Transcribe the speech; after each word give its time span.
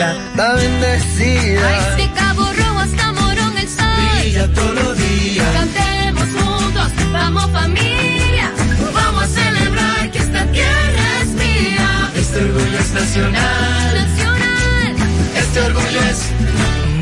mezcla 0.00 0.14
está 0.30 0.54
bendecida. 0.54 1.68
Ay, 1.68 2.06
de 2.06 2.12
Cabo 2.14 2.44
Rojo 2.52 2.78
hasta 2.78 3.12
Morón 3.12 3.58
el 3.58 3.68
sol. 3.68 3.86
Brilla 4.20 4.52
todos 4.52 4.74
los 4.74 4.98
días. 4.98 5.46
Cantemos 5.52 6.28
juntos, 6.42 6.92
vamos 7.12 7.50
familia. 7.50 8.50
Vamos 8.94 9.24
a 9.24 9.28
celebrar 9.28 10.10
que 10.10 10.18
esta 10.18 10.44
tierra 10.46 11.20
es 11.22 11.28
mía. 11.28 12.10
Este 12.14 12.44
orgullo 12.44 12.78
es 12.78 12.92
nacional. 12.92 13.94
Nacional. 13.94 14.96
Este 15.36 15.60
orgullo 15.60 16.00
es 16.10 16.69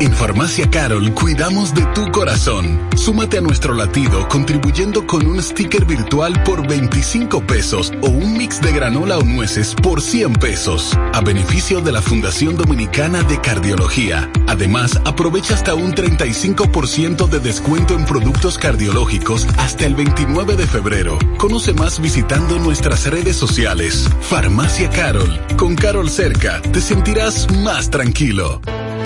En 0.00 0.12
Farmacia 0.12 0.68
Carol 0.70 1.12
cuidamos 1.14 1.74
de 1.74 1.84
tu 1.94 2.10
corazón. 2.10 2.80
Súmate 2.96 3.38
a 3.38 3.40
nuestro 3.40 3.74
latido 3.74 4.28
contribuyendo 4.28 5.06
con 5.06 5.26
un 5.26 5.42
sticker 5.42 5.84
virtual 5.84 6.42
por 6.44 6.66
25 6.66 7.46
pesos 7.46 7.92
o 8.00 8.08
un 8.08 8.36
mix 8.36 8.60
de 8.60 8.72
granola 8.72 9.18
o 9.18 9.22
nueces 9.22 9.74
por 9.74 10.00
100 10.00 10.34
pesos. 10.34 10.96
A 11.12 11.20
beneficio 11.20 11.80
de 11.80 11.92
la 11.92 12.02
Fundación 12.02 12.56
Dominicana 12.56 13.22
de 13.22 13.40
Cardiología. 13.40 14.30
Además, 14.48 15.00
aprovecha 15.04 15.54
hasta 15.54 15.74
un 15.74 15.94
35% 15.94 17.28
de 17.28 17.40
descuento 17.40 17.94
en 17.94 18.04
productos 18.04 18.58
cardiológicos 18.58 19.46
hasta 19.58 19.86
el 19.86 19.94
29 19.94 20.56
de 20.56 20.66
febrero. 20.66 21.18
Conoce 21.38 21.74
más 21.74 22.00
visitando 22.00 22.58
nuestras 22.58 23.06
redes 23.06 23.36
sociales. 23.36 24.08
Farmacia 24.20 24.90
Carol. 24.90 25.40
Con 25.56 25.76
Carol 25.76 26.10
cerca, 26.10 26.60
te 26.62 26.80
sentirás 26.80 27.50
más 27.52 27.90
tranquilo. 27.90 28.60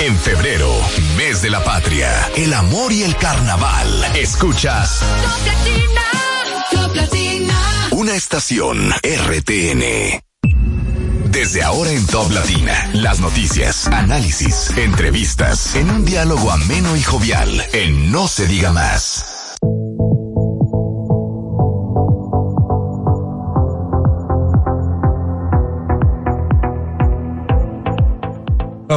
En 0.00 0.16
febrero, 0.16 0.70
mes 1.16 1.42
de 1.42 1.50
la 1.50 1.64
patria, 1.64 2.08
el 2.36 2.54
amor 2.54 2.92
y 2.92 3.02
el 3.02 3.16
carnaval. 3.16 4.04
Escuchas 4.14 5.00
Top 5.00 5.46
Latina. 5.46 6.02
Top 6.70 6.94
Latina. 6.94 7.88
una 7.90 8.14
estación 8.14 8.90
RTN. 9.02 10.22
Desde 11.30 11.62
ahora 11.64 11.90
en 11.90 12.06
Top 12.06 12.30
Latina, 12.30 12.90
las 12.94 13.18
noticias, 13.18 13.88
análisis, 13.88 14.70
entrevistas, 14.76 15.74
en 15.74 15.90
un 15.90 16.04
diálogo 16.04 16.52
ameno 16.52 16.96
y 16.96 17.02
jovial, 17.02 17.66
en 17.72 18.12
No 18.12 18.28
se 18.28 18.46
diga 18.46 18.72
más. 18.72 19.37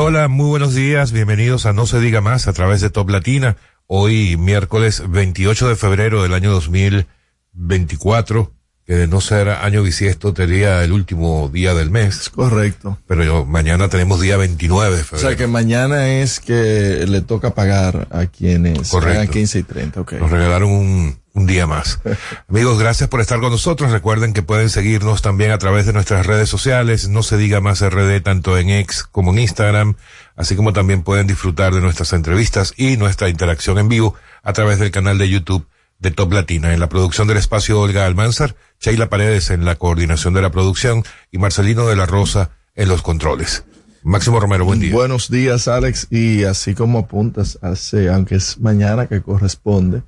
Hola, 0.03 0.27
muy 0.27 0.47
buenos 0.47 0.73
días, 0.73 1.11
bienvenidos 1.11 1.67
a 1.67 1.73
No 1.73 1.85
se 1.85 1.99
diga 1.99 2.21
más 2.21 2.47
a 2.47 2.53
través 2.53 2.81
de 2.81 2.89
Top 2.89 3.07
Latina. 3.07 3.57
Hoy 3.85 4.35
miércoles 4.35 5.03
28 5.07 5.69
de 5.69 5.75
febrero 5.75 6.23
del 6.23 6.33
año 6.33 6.49
2024, 6.53 8.51
que 8.91 8.97
de 8.97 9.07
no 9.07 9.21
ser 9.21 9.47
año 9.47 9.83
bisiesto 9.83 10.33
sería 10.35 10.83
el 10.83 10.91
último 10.91 11.47
día 11.47 11.73
del 11.73 11.89
mes, 11.91 12.27
Correcto. 12.29 12.97
pero 13.07 13.23
yo- 13.23 13.45
mañana 13.45 13.87
tenemos 13.87 14.19
día 14.19 14.35
29 14.35 14.97
de 14.97 15.03
O 15.09 15.17
sea 15.17 15.37
que 15.37 15.47
mañana 15.47 16.09
es 16.19 16.41
que 16.41 17.05
le 17.07 17.21
toca 17.21 17.51
pagar 17.55 18.09
a 18.11 18.25
quienes 18.25 18.89
Correcto. 18.89 19.21
hagan 19.21 19.27
15 19.29 19.59
y 19.59 19.63
30, 19.63 20.01
ok. 20.01 20.11
Nos 20.19 20.29
regalaron 20.29 20.69
un, 20.71 21.17
un 21.31 21.47
día 21.47 21.67
más. 21.67 22.01
Amigos, 22.49 22.77
gracias 22.79 23.07
por 23.07 23.21
estar 23.21 23.39
con 23.39 23.51
nosotros. 23.51 23.91
Recuerden 23.91 24.33
que 24.33 24.41
pueden 24.41 24.69
seguirnos 24.69 25.21
también 25.21 25.51
a 25.51 25.57
través 25.57 25.85
de 25.85 25.93
nuestras 25.93 26.25
redes 26.25 26.49
sociales. 26.49 27.07
No 27.07 27.23
se 27.23 27.37
diga 27.37 27.61
más 27.61 27.79
RD 27.79 28.19
tanto 28.21 28.57
en 28.57 28.69
X 28.71 29.05
como 29.09 29.31
en 29.31 29.39
Instagram. 29.39 29.95
Así 30.35 30.57
como 30.57 30.73
también 30.73 31.03
pueden 31.03 31.27
disfrutar 31.27 31.73
de 31.73 31.79
nuestras 31.79 32.11
entrevistas 32.11 32.73
y 32.75 32.97
nuestra 32.97 33.29
interacción 33.29 33.77
en 33.79 33.87
vivo 33.87 34.15
a 34.43 34.51
través 34.51 34.79
del 34.79 34.91
canal 34.91 35.17
de 35.17 35.29
YouTube 35.29 35.65
de 35.99 36.11
Top 36.11 36.33
Latina. 36.33 36.73
En 36.73 36.81
la 36.81 36.89
producción 36.89 37.27
del 37.29 37.37
espacio 37.37 37.79
Olga 37.79 38.05
Almanzar, 38.05 38.55
Sheila 38.81 39.09
Paredes 39.09 39.51
en 39.51 39.63
la 39.63 39.75
coordinación 39.75 40.33
de 40.33 40.41
la 40.41 40.49
producción 40.49 41.03
y 41.31 41.37
Marcelino 41.37 41.85
de 41.85 41.95
la 41.95 42.07
Rosa 42.07 42.49
en 42.73 42.89
los 42.89 43.03
controles. 43.03 43.63
Máximo 44.01 44.39
Romero, 44.39 44.65
buen 44.65 44.79
día. 44.79 44.91
Buenos 44.91 45.29
días, 45.29 45.67
Alex. 45.67 46.07
Y 46.09 46.45
así 46.45 46.73
como 46.73 46.97
apuntas, 46.97 47.59
hace, 47.61 48.09
aunque 48.09 48.35
es 48.35 48.59
mañana 48.59 49.05
que 49.05 49.21
corresponde 49.21 50.01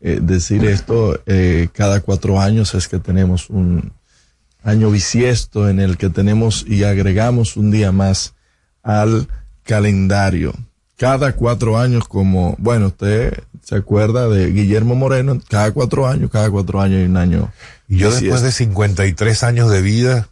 eh, 0.00 0.20
decir 0.22 0.64
esto, 0.64 1.20
eh, 1.26 1.68
cada 1.72 2.02
cuatro 2.02 2.40
años 2.40 2.76
es 2.76 2.86
que 2.86 3.00
tenemos 3.00 3.50
un 3.50 3.92
año 4.62 4.92
bisiesto 4.92 5.68
en 5.68 5.80
el 5.80 5.96
que 5.96 6.08
tenemos 6.08 6.64
y 6.68 6.84
agregamos 6.84 7.56
un 7.56 7.72
día 7.72 7.90
más 7.90 8.36
al 8.84 9.26
calendario. 9.64 10.54
Cada 10.96 11.32
cuatro 11.32 11.78
años, 11.78 12.06
como, 12.06 12.54
bueno, 12.60 12.86
usted 12.86 13.42
se 13.60 13.74
acuerda 13.74 14.28
de 14.28 14.52
Guillermo 14.52 14.94
Moreno, 14.94 15.40
cada 15.48 15.72
cuatro 15.72 16.06
años, 16.06 16.30
cada 16.30 16.48
cuatro 16.48 16.80
años 16.80 16.98
hay 17.00 17.06
un 17.06 17.16
año. 17.16 17.50
Y 17.88 17.98
yo 17.98 18.08
bisiesto. 18.08 18.24
después 18.24 18.42
de 18.42 18.52
53 18.52 19.42
años 19.42 19.70
de 19.70 19.82
vida, 19.82 20.28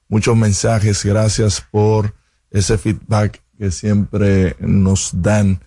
muchos 0.09 0.37
mensajes. 0.37 1.05
Gracias 1.05 1.61
por 1.71 2.15
ese 2.51 2.79
feedback 2.79 3.43
que 3.59 3.71
siempre 3.71 4.57
nos 4.61 5.11
dan 5.23 5.61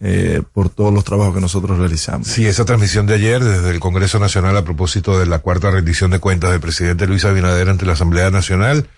eh, 0.00 0.42
por 0.52 0.68
todos 0.68 0.92
los 0.92 1.04
trabajos 1.04 1.34
que 1.34 1.40
nosotros 1.40 1.78
realizamos. 1.78 2.28
Sí, 2.28 2.46
esa 2.46 2.64
transmisión 2.64 3.06
de 3.06 3.14
ayer 3.14 3.42
desde 3.42 3.70
el 3.70 3.80
Congreso 3.80 4.18
Nacional 4.18 4.56
a 4.56 4.64
propósito 4.64 5.18
de 5.18 5.26
la 5.26 5.40
cuarta 5.40 5.70
rendición 5.70 6.10
de 6.10 6.20
cuentas 6.20 6.50
del 6.50 6.60
presidente 6.60 7.06
Luis 7.06 7.24
Abinader 7.24 7.68
ante 7.68 7.86
la 7.86 7.94
Asamblea 7.94 8.30
Nacional, 8.30 8.88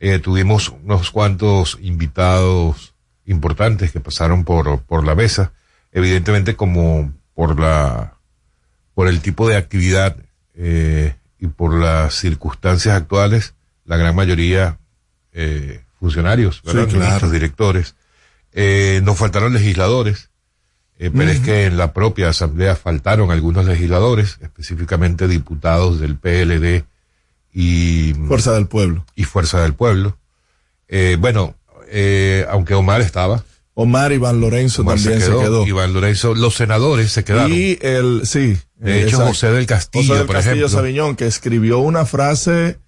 eh, 0.00 0.18
tuvimos 0.18 0.74
unos 0.84 1.10
cuantos 1.10 1.78
invitados 1.80 2.94
importantes 3.24 3.92
que 3.92 4.00
pasaron 4.00 4.44
por, 4.44 4.80
por 4.82 5.06
la 5.06 5.14
mesa, 5.14 5.52
evidentemente 5.92 6.56
como 6.56 7.12
por 7.34 7.58
la, 7.58 8.18
por 8.94 9.08
el 9.08 9.20
tipo 9.20 9.48
de 9.48 9.56
actividad, 9.56 10.16
eh, 10.54 11.14
y 11.38 11.46
por 11.46 11.74
las 11.74 12.14
circunstancias 12.14 12.94
actuales, 12.94 13.54
la 13.90 13.96
gran 13.96 14.14
mayoría, 14.14 14.78
eh, 15.32 15.82
funcionarios. 15.98 16.62
Sí, 16.64 16.78
claro. 16.86 17.28
Directores, 17.28 17.96
eh, 18.52 19.00
nos 19.02 19.18
faltaron 19.18 19.52
legisladores, 19.52 20.30
eh, 20.96 21.10
pero 21.12 21.28
es 21.28 21.40
que 21.40 21.64
en 21.64 21.76
la 21.76 21.92
propia 21.92 22.28
asamblea 22.28 22.76
faltaron 22.76 23.32
algunos 23.32 23.66
legisladores, 23.66 24.38
específicamente 24.42 25.26
diputados 25.26 25.98
del 25.98 26.16
PLD 26.16 26.84
y 27.52 28.14
Fuerza 28.28 28.52
del 28.52 28.68
Pueblo. 28.68 29.04
y 29.16 29.24
Fuerza 29.24 29.60
del 29.60 29.74
Pueblo. 29.74 30.16
Eh, 30.86 31.16
bueno, 31.18 31.56
eh, 31.88 32.46
aunque 32.48 32.74
Omar 32.74 33.00
estaba, 33.00 33.44
Omar 33.74 34.12
Iván 34.12 34.40
Lorenzo 34.40 34.82
Omar 34.82 34.98
también 34.98 35.20
se 35.20 35.26
se 35.26 35.32
quedó. 35.32 35.66
Iván 35.66 35.92
Lorenzo, 35.94 36.36
los 36.36 36.54
senadores 36.54 37.10
se 37.10 37.24
quedaron. 37.24 37.52
Y 37.52 37.76
el, 37.80 38.20
sí. 38.24 38.56
de 38.76 38.98
hecho, 38.98 39.16
exacto. 39.16 39.26
José 39.26 39.50
del 39.50 39.66
Castillo, 39.66 40.04
José 40.04 40.18
del 40.18 40.26
por 40.26 40.36
Castillo 40.36 40.66
ejemplo, 40.66 40.78
Sabiñón, 40.78 41.16
que 41.16 41.26
escribió 41.26 41.80
una 41.80 42.04
frase 42.04 42.78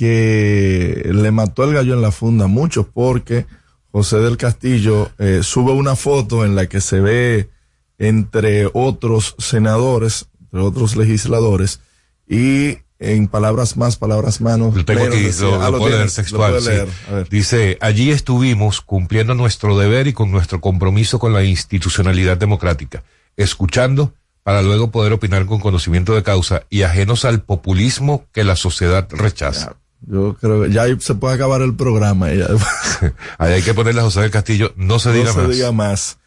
que 0.00 1.10
le 1.12 1.30
mató 1.30 1.62
el 1.64 1.74
gallo 1.74 1.92
en 1.92 2.00
la 2.00 2.10
funda 2.10 2.46
a 2.46 2.48
muchos, 2.48 2.86
porque 2.90 3.44
José 3.92 4.16
del 4.20 4.38
Castillo 4.38 5.10
eh, 5.18 5.40
sube 5.42 5.72
una 5.72 5.94
foto 5.94 6.46
en 6.46 6.56
la 6.56 6.66
que 6.70 6.80
se 6.80 7.00
ve 7.00 7.50
entre 7.98 8.70
otros 8.72 9.34
senadores, 9.36 10.24
entre 10.40 10.60
otros 10.60 10.96
legisladores, 10.96 11.80
y 12.26 12.78
en 12.98 13.28
palabras 13.28 13.76
más, 13.76 13.98
palabras 13.98 14.40
menos. 14.40 14.74
Lo 14.74 14.86
tengo 14.86 15.00
menos 15.00 15.16
aquí, 15.16 15.24
decía- 15.24 15.48
lo, 15.48 15.62
ah, 15.62 15.70
lo 15.70 15.78
puedo 15.78 15.90
leer 15.90 16.08
tienes, 16.10 16.16
lo 16.16 16.22
textual. 16.22 16.50
puedes 16.52 16.64
sí. 16.64 16.70
leer. 16.70 16.88
A 17.10 17.12
ver. 17.12 17.28
Dice, 17.28 17.76
allí 17.82 18.10
estuvimos 18.10 18.80
cumpliendo 18.80 19.34
nuestro 19.34 19.76
deber 19.76 20.06
y 20.06 20.14
con 20.14 20.30
nuestro 20.30 20.62
compromiso 20.62 21.18
con 21.18 21.34
la 21.34 21.44
institucionalidad 21.44 22.38
democrática, 22.38 23.02
escuchando 23.36 24.14
para 24.44 24.62
luego 24.62 24.90
poder 24.90 25.12
opinar 25.12 25.44
con 25.44 25.60
conocimiento 25.60 26.14
de 26.14 26.22
causa 26.22 26.62
y 26.70 26.84
ajenos 26.84 27.26
al 27.26 27.42
populismo 27.42 28.24
que 28.32 28.44
la 28.44 28.56
sociedad 28.56 29.06
rechaza. 29.10 29.76
Yo 30.02 30.36
creo 30.40 30.62
que 30.62 30.70
ya 30.70 30.82
ahí 30.82 30.96
se 31.00 31.14
puede 31.14 31.34
acabar 31.34 31.62
el 31.62 31.74
programa. 31.74 32.32
ya. 32.32 32.46
Ahí 33.38 33.54
hay 33.54 33.62
que 33.62 33.74
ponerle 33.74 34.00
a 34.00 34.04
José 34.04 34.22
del 34.22 34.30
Castillo, 34.30 34.72
no 34.76 34.98
se 34.98 35.12
diga 35.12 35.26
no 35.26 35.32
se 35.32 35.38
más. 35.42 35.50
diga 35.50 35.72
más. 35.72 36.18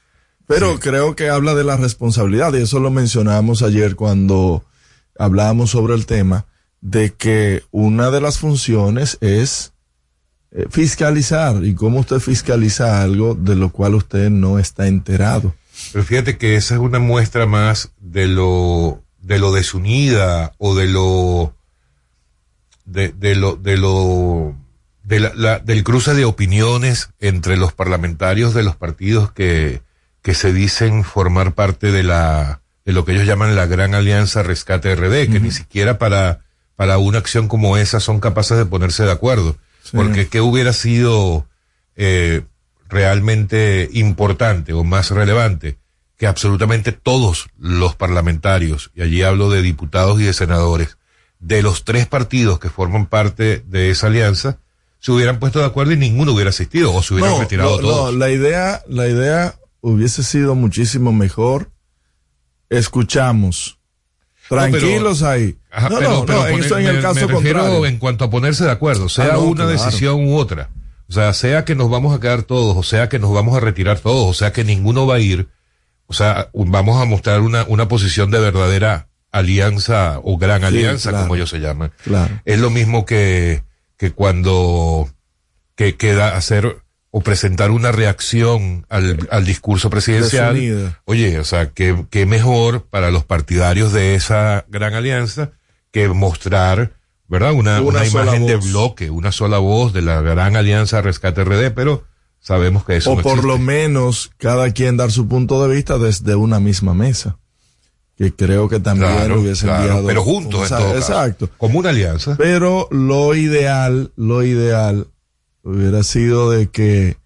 Pero 0.48 0.80
creo 0.80 1.16
que 1.16 1.30
habla 1.30 1.56
de 1.56 1.64
la 1.64 1.78
responsabilidad, 1.78 2.54
y 2.54 2.62
eso 2.62 2.80
lo 2.80 2.92
mencionamos 2.92 3.64
ayer 3.64 3.96
cuando 3.96 4.64
hablábamos 5.18 5.72
sobre 5.72 5.96
el 5.96 6.06
tema, 6.06 6.46
de 6.82 7.14
que 7.14 7.64
una 7.72 8.12
de 8.12 8.22
las 8.22 8.38
funciones 8.40 9.18
es 9.22 9.74
eh, 10.52 10.68
fiscalizar. 10.70 11.64
¿Y 11.64 11.74
cómo 11.74 12.02
usted 12.02 12.20
fiscaliza 12.20 13.02
algo 13.02 13.36
de 13.36 13.56
lo 13.56 13.70
cual 13.70 13.96
usted 13.96 14.30
no 14.30 14.60
está 14.60 14.88
enterado? 14.88 15.56
Pero 15.92 16.04
fíjate 16.06 16.38
que 16.38 16.56
esa 16.56 16.76
es 16.76 16.80
una 16.80 17.00
muestra 17.00 17.46
más 17.46 17.92
de 18.00 18.28
lo, 18.28 19.02
de 19.22 19.40
lo 19.40 19.52
desunida 19.54 20.54
o 20.58 20.76
de 20.76 20.88
lo, 20.88 21.56
de, 22.86 23.10
de 23.10 23.36
lo, 23.36 23.56
de 23.56 23.78
lo, 23.78 24.56
de 25.04 25.20
la, 25.20 25.32
la- 25.36 25.60
del 25.60 25.84
cruce 25.84 26.14
de 26.14 26.26
opiniones 26.26 27.10
entre 27.20 27.58
los 27.58 27.74
parlamentarios 27.74 28.54
de 28.54 28.64
los 28.64 28.76
partidos 28.76 29.32
que, 29.32 29.82
que 30.22 30.34
se 30.34 30.54
dicen 30.54 31.04
formar 31.04 31.54
parte 31.54 31.92
de 31.92 32.04
la, 32.04 32.62
de 32.86 32.94
lo 32.94 33.06
que 33.06 33.14
ellos 33.14 33.26
llaman 33.28 33.56
la 33.56 33.66
Gran 33.66 33.96
Alianza 33.96 34.44
Rescate 34.44 34.96
RD, 34.96 35.32
que 35.32 35.40
ni 35.40 35.52
siquiera 35.52 35.98
para, 35.98 36.42
para 36.76 36.98
una 36.98 37.18
acción 37.20 37.48
como 37.48 37.78
esa 37.78 38.00
son 38.00 38.20
capaces 38.20 38.58
de 38.58 38.66
ponerse 38.66 39.04
de 39.04 39.12
acuerdo. 39.12 39.56
Porque 39.92 40.28
qué 40.28 40.40
hubiera 40.42 40.72
sido, 40.74 41.46
eh, 41.96 42.44
realmente 42.90 43.90
importante 43.94 44.72
o 44.74 44.84
más 44.84 45.10
relevante 45.12 45.78
que 46.18 46.28
absolutamente 46.28 46.92
todos 46.92 47.48
los 47.58 47.96
parlamentarios, 47.96 48.92
y 48.96 49.02
allí 49.02 49.24
hablo 49.24 49.50
de 49.50 49.62
diputados 49.62 50.22
y 50.22 50.24
de 50.24 50.34
senadores, 50.34 50.98
de 51.46 51.62
los 51.62 51.84
tres 51.84 52.08
partidos 52.08 52.58
que 52.60 52.70
forman 52.70 53.06
parte 53.06 53.64
de 53.68 53.90
esa 53.90 54.08
alianza, 54.08 54.60
se 55.00 55.12
hubieran 55.12 55.40
puesto 55.40 55.60
de 55.60 55.66
acuerdo 55.66 55.92
y 55.92 55.98
ninguno 55.98 56.32
hubiera 56.32 56.52
asistido 56.52 56.94
o 56.94 57.04
se 57.04 57.14
hubieran 57.16 57.38
retirado 57.40 57.76
no, 57.76 57.82
no, 57.82 57.88
todos. 57.90 58.14
la 58.16 58.30
idea, 58.30 58.82
la 58.88 59.08
idea 59.08 59.56
hubiese 59.82 60.24
sido 60.24 60.56
muchísimo 60.56 61.12
mejor. 61.12 61.70
Escuchamos. 62.70 63.78
Tranquilos 64.50 65.24
ahí. 65.24 65.58
Ajá, 65.72 65.90
no, 65.90 65.98
pero- 66.00 66.10
no, 66.12 66.26
pero 66.26 66.40
no, 66.40 66.46
en 66.48 66.52
poner- 66.54 66.66
eso 66.66 66.78
en 66.78 66.84
me- 66.86 66.90
el 66.92 67.02
caso 67.02 67.16
me 67.16 67.34
refiero 67.34 67.60
contrario. 67.60 67.86
en 67.88 67.98
cuanto 67.98 68.26
a 68.26 68.30
ponerse 68.30 68.64
de 68.66 68.72
acuerdo, 68.72 69.10
sea 69.10 69.26
Ah, 69.26 69.34
no, 69.34 69.42
una 69.42 69.66
claro. 69.66 69.72
decisión 69.72 70.26
u 70.28 70.36
otra. 70.38 70.70
O 71.10 71.14
sea, 71.14 71.34
sea 71.34 71.66
que 71.66 71.76
nos 71.76 71.90
vamos 71.90 72.16
a 72.16 72.20
quedar 72.20 72.44
todos, 72.44 72.76
o 72.78 72.84
sea 72.84 73.10
que 73.10 73.20
nos 73.20 73.34
vamos 73.34 73.56
a 73.56 73.60
retirar 73.60 74.00
todos, 74.00 74.28
o 74.30 74.34
sea 74.34 74.52
que 74.54 74.64
ninguno 74.64 75.06
va 75.06 75.16
a 75.16 75.20
ir. 75.20 75.50
O 76.08 76.14
sea, 76.14 76.50
vamos 76.54 77.02
a 77.02 77.06
mostrar 77.06 77.42
una, 77.42 77.64
una 77.68 77.88
posición 77.88 78.32
de 78.32 78.40
verdadera 78.40 79.08
alianza 79.34 80.20
o 80.24 80.38
gran 80.38 80.62
Sí, 80.62 80.68
alianza, 80.68 81.10
claro. 81.10 81.26
como 81.26 81.36
ellos 81.36 81.50
se 81.50 81.60
llaman. 81.60 81.92
Claro. 82.06 82.40
Es 82.46 82.60
lo 82.60 82.70
mismo 82.70 83.06
que, 83.06 83.64
que 83.98 84.12
cuando 84.12 85.10
que 85.76 85.96
queda 85.98 86.38
hacer 86.38 86.78
o 87.10 87.22
presentar 87.22 87.70
una 87.72 87.92
reacción 87.92 88.86
al, 88.90 89.28
al 89.30 89.46
discurso 89.46 89.90
presidencial. 89.90 90.96
Oye, 91.06 91.38
o 91.40 91.44
sea, 91.44 91.70
que, 91.72 92.06
que 92.10 92.26
mejor 92.26 92.86
para 92.90 93.12
los 93.12 93.24
partidarios 93.26 93.92
de 93.92 94.16
esa 94.16 94.66
gran 94.70 94.94
alianza 94.94 95.52
que 95.92 96.08
mostrar, 96.10 96.94
¿verdad? 97.28 97.54
Una, 97.54 97.82
Una 97.82 98.06
imagen 98.06 98.48
de 98.48 98.56
bloque, 98.56 99.10
una 99.12 99.32
sola 99.32 99.58
voz 99.60 99.94
de 99.94 100.02
la 100.02 100.22
gran 100.22 100.56
alianza 100.56 101.02
Rescate 101.02 101.44
RD, 101.44 101.72
pero 101.76 102.04
sabemos 102.40 102.84
que 102.84 102.98
eso 102.98 103.12
o 103.12 103.16
no 103.18 103.22
por 103.22 103.34
existe. 103.34 103.48
lo 103.48 103.58
menos 103.60 104.32
cada 104.38 104.72
quien 104.72 104.98
dar 104.98 105.12
su 105.12 105.28
punto 105.28 105.66
de 105.68 105.74
vista 105.76 105.98
desde 106.00 106.36
una 106.36 106.60
misma 106.60 106.94
mesa. 106.96 107.38
Que 108.18 108.34
creo 108.34 108.70
que 108.70 108.80
también 108.80 109.12
Claro, 109.12 109.40
hubiese 109.42 109.66
claro, 109.66 109.84
enviado. 109.84 110.08
pero 110.08 110.24
juntos 110.24 110.62
en 110.62 110.66
Exa- 110.68 110.78
todo 110.80 110.94
caso. 110.94 110.98
Exacto. 111.14 111.50
Como 111.58 111.80
una 111.80 111.90
alianza. 111.90 112.36
Pero 112.38 112.88
lo 112.92 113.34
ideal, 113.36 114.12
lo 114.16 114.44
ideal 114.44 115.08
hubiera 115.64 116.04
sido 116.04 116.52
de 116.52 116.68
que 116.70 117.18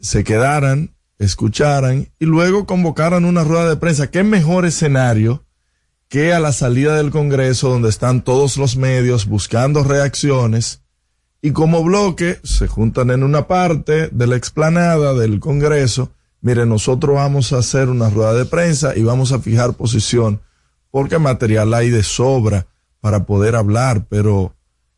se 0.00 0.24
quedaran, 0.24 0.94
escucharan 1.18 2.08
y 2.18 2.24
luego 2.26 2.64
convocaran 2.66 3.24
una 3.24 3.44
rueda 3.44 3.68
de 3.68 3.76
prensa. 3.76 4.10
¿Qué 4.10 4.22
mejor 4.24 4.64
escenario 4.64 5.44
que 6.08 6.32
a 6.32 6.40
la 6.40 6.52
salida 6.52 6.96
del 6.96 7.10
Congreso 7.10 7.68
donde 7.68 7.88
están 7.90 8.22
todos 8.22 8.56
los 8.56 8.76
medios 8.76 9.26
buscando 9.26 9.82
reacciones 9.82 10.80
y 11.42 11.50
como 11.50 11.82
bloque 11.84 12.38
se 12.42 12.68
juntan 12.68 13.10
en 13.10 13.22
una 13.22 13.46
parte 13.48 14.08
de 14.12 14.26
la 14.26 14.36
explanada 14.36 15.12
del 15.14 15.40
Congreso? 15.40 16.12
Mire, 16.40 16.66
nosotros 16.66 17.16
vamos 17.16 17.52
a 17.52 17.58
hacer 17.58 17.88
una 17.88 18.10
rueda 18.10 18.34
de 18.34 18.44
prensa 18.44 18.96
y 18.96 19.02
vamos 19.02 19.32
a 19.32 19.40
fijar 19.40 19.74
posición 19.74 20.40
porque 20.90 21.18
material 21.18 21.74
hay 21.74 21.90
de 21.90 22.02
sobra 22.02 22.66
para 23.00 23.24
poder 23.24 23.56
hablar, 23.56 24.06
pero 24.08 24.54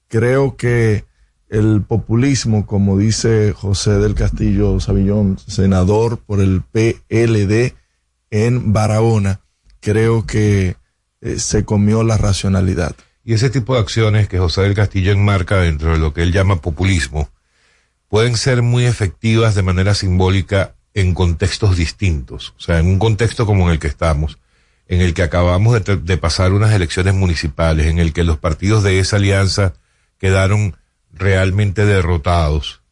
creo 0.08 0.56
que 0.56 1.04
el 1.48 1.82
populismo, 1.82 2.66
como 2.66 2.98
dice 2.98 3.52
José 3.52 3.98
del 3.98 4.14
Castillo 4.14 4.78
Savillón, 4.80 5.38
senador 5.46 6.18
por 6.18 6.40
el 6.40 6.62
PLD 6.62 7.74
en 8.30 8.72
Barahona, 8.72 9.40
creo 9.80 10.26
que 10.26 10.76
eh, 11.20 11.38
se 11.38 11.64
comió 11.64 12.02
la 12.02 12.16
racionalidad. 12.16 12.94
Y 13.24 13.34
ese 13.34 13.50
tipo 13.50 13.74
de 13.74 13.80
acciones 13.80 14.28
que 14.28 14.38
José 14.38 14.62
del 14.62 14.74
Castillo 14.74 15.12
enmarca 15.12 15.58
dentro 15.58 15.92
de 15.92 15.98
lo 15.98 16.14
que 16.14 16.22
él 16.22 16.32
llama 16.32 16.60
populismo 16.60 17.28
pueden 18.08 18.36
ser 18.36 18.62
muy 18.62 18.86
efectivas 18.86 19.54
de 19.54 19.62
manera 19.62 19.94
simbólica 19.94 20.76
en 21.00 21.14
contextos 21.14 21.76
distintos. 21.76 22.54
O 22.58 22.60
sea, 22.60 22.78
en 22.78 22.86
un 22.86 22.98
contexto 22.98 23.46
como 23.46 23.66
en 23.66 23.72
el 23.72 23.78
que 23.78 23.86
estamos, 23.86 24.38
en 24.88 25.00
el 25.00 25.14
que 25.14 25.22
acabamos 25.22 25.80
de, 25.84 26.16
pasar 26.16 26.52
unas 26.52 26.72
elecciones 26.72 27.14
municipales, 27.14 27.86
en 27.86 27.98
el 27.98 28.12
que 28.12 28.24
los 28.24 28.38
partidos 28.38 28.82
de 28.82 28.98
esa 28.98 29.16
alianza 29.16 29.74
quedaron 30.18 30.76
realmente 31.12 31.84
derrotados. 31.84 32.82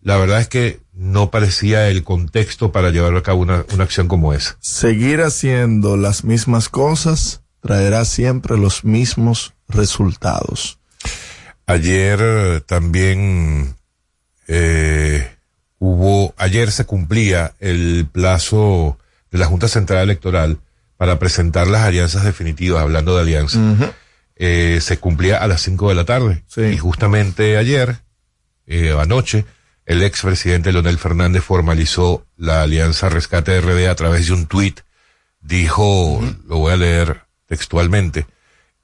La 0.00 0.16
verdad 0.16 0.40
es 0.40 0.48
que 0.48 0.80
no 0.94 1.30
parecía 1.30 1.88
el 1.88 2.02
contexto 2.02 2.72
para 2.72 2.90
llevar 2.90 3.16
a 3.16 3.22
cabo 3.22 3.42
una, 3.42 3.64
una 3.74 3.84
acción 3.84 4.08
como 4.08 4.32
esa. 4.32 4.56
Seguir 4.60 5.20
haciendo 5.20 5.96
las 5.96 6.24
mismas 6.24 6.68
cosas 6.68 7.42
traerá 7.60 8.04
siempre 8.04 8.56
los 8.56 8.84
mismos 8.84 9.54
resultados. 9.68 10.78
Ayer 11.66 12.62
también 12.62 13.76
eh, 14.46 15.33
hubo, 15.84 16.34
ayer 16.38 16.72
se 16.72 16.86
cumplía 16.86 17.54
el 17.60 18.06
plazo 18.10 18.98
de 19.30 19.38
la 19.38 19.46
Junta 19.46 19.68
Central 19.68 20.02
Electoral 20.02 20.58
para 20.96 21.18
presentar 21.18 21.66
las 21.66 21.82
alianzas 21.82 22.24
definitivas, 22.24 22.82
hablando 22.82 23.14
de 23.14 23.20
alianzas. 23.20 23.60
Eh, 24.36 24.78
se 24.80 24.98
cumplía 24.98 25.38
a 25.38 25.46
las 25.46 25.60
5 25.62 25.90
de 25.90 25.94
la 25.94 26.04
tarde. 26.04 26.42
Sí. 26.46 26.62
Y 26.62 26.78
justamente 26.78 27.56
ayer, 27.58 27.98
eh, 28.66 28.96
anoche, 28.98 29.44
el 29.84 30.02
expresidente 30.02 30.72
Leonel 30.72 30.98
Fernández 30.98 31.42
formalizó 31.42 32.26
la 32.36 32.62
alianza 32.62 33.10
Rescate 33.10 33.60
RD 33.60 33.88
a 33.88 33.94
través 33.94 34.26
de 34.26 34.32
un 34.32 34.46
tuit. 34.46 34.80
Dijo, 35.42 36.22
lo 36.46 36.58
voy 36.58 36.72
a 36.72 36.76
leer 36.76 37.24
textualmente, 37.46 38.26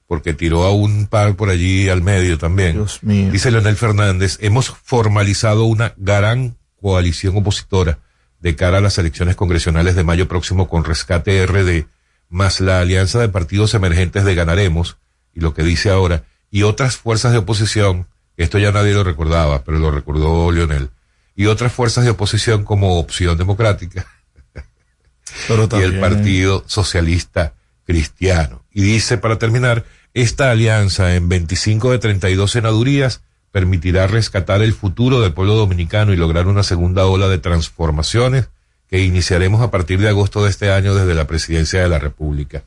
porque 0.05 0.35
tiró 0.35 0.63
a 0.65 0.71
un 0.71 1.07
par 1.07 1.35
por 1.35 1.49
allí 1.49 1.89
al 1.89 2.03
medio 2.03 2.37
también. 2.37 2.73
Dios 2.73 3.01
mío. 3.01 3.31
Dice 3.31 3.49
Leonel 3.49 3.75
Fernández, 3.75 4.37
hemos 4.41 4.69
formalizado 4.69 5.63
una 5.63 5.93
gran 5.97 6.57
coalición 6.81 7.37
opositora 7.37 7.99
de 8.39 8.55
cara 8.55 8.79
a 8.79 8.81
las 8.81 8.97
elecciones 8.97 9.35
congresionales 9.35 9.95
de 9.95 10.03
mayo 10.03 10.27
próximo 10.27 10.67
con 10.67 10.83
Rescate 10.83 11.45
RD, 11.45 11.85
más 12.29 12.59
la 12.59 12.79
alianza 12.79 13.19
de 13.19 13.29
partidos 13.29 13.73
emergentes 13.75 14.25
de 14.25 14.35
Ganaremos, 14.35 14.97
y 15.33 15.41
lo 15.41 15.53
que 15.53 15.63
dice 15.63 15.91
ahora, 15.91 16.23
y 16.49 16.63
otras 16.63 16.97
fuerzas 16.97 17.31
de 17.31 17.37
oposición, 17.37 18.07
esto 18.35 18.57
ya 18.57 18.71
nadie 18.71 18.93
lo 18.93 19.03
recordaba, 19.03 19.63
pero 19.63 19.77
lo 19.77 19.91
recordó 19.91 20.51
Leonel, 20.51 20.89
y 21.35 21.45
otras 21.45 21.71
fuerzas 21.71 22.03
de 22.03 22.09
oposición 22.09 22.65
como 22.65 22.97
Opción 22.99 23.37
Democrática 23.37 24.07
Pero 25.47 25.69
y 25.71 25.83
el 25.83 25.99
Partido 25.99 26.63
Socialista 26.67 27.53
Cristiano. 27.85 28.65
Y 28.71 28.81
dice, 28.81 29.17
para 29.17 29.37
terminar, 29.37 29.85
Esta 30.13 30.51
alianza 30.51 31.15
en 31.15 31.29
25 31.29 31.91
de 31.91 31.99
32 31.99 32.51
senadurías 32.51 33.21
permitirá 33.51 34.07
rescatar 34.07 34.61
el 34.61 34.73
futuro 34.73 35.19
del 35.21 35.33
pueblo 35.33 35.55
dominicano 35.55 36.13
y 36.13 36.17
lograr 36.17 36.47
una 36.47 36.63
segunda 36.63 37.05
ola 37.05 37.27
de 37.27 37.37
transformaciones 37.37 38.49
que 38.87 39.03
iniciaremos 39.03 39.61
a 39.61 39.71
partir 39.71 39.99
de 39.99 40.09
agosto 40.09 40.43
de 40.43 40.49
este 40.49 40.71
año 40.71 40.95
desde 40.95 41.13
la 41.13 41.27
presidencia 41.27 41.81
de 41.81 41.89
la 41.89 41.99
República. 41.99 42.63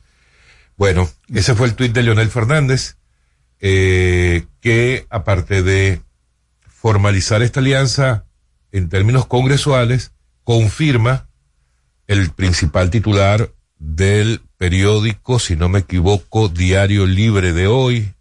Bueno, 0.77 1.09
ese 1.33 1.55
fue 1.55 1.67
el 1.67 1.75
tuit 1.75 1.93
de 1.93 2.03
Leonel 2.03 2.29
Fernández, 2.29 2.97
eh, 3.59 4.45
que 4.59 5.05
aparte 5.09 5.63
de 5.63 6.01
formalizar 6.67 7.41
esta 7.41 7.59
alianza 7.59 8.25
en 8.71 8.89
términos 8.89 9.25
congresuales, 9.25 10.11
confirma 10.43 11.29
el 12.07 12.29
principal 12.31 12.89
titular 12.89 13.51
del 13.79 14.41
periódico, 14.57 15.39
si 15.39 15.55
no 15.55 15.69
me 15.69 15.79
equivoco, 15.79 16.49
Diario 16.49 17.05
Libre 17.05 17.53
de 17.53 17.67
hoy, 17.67 18.14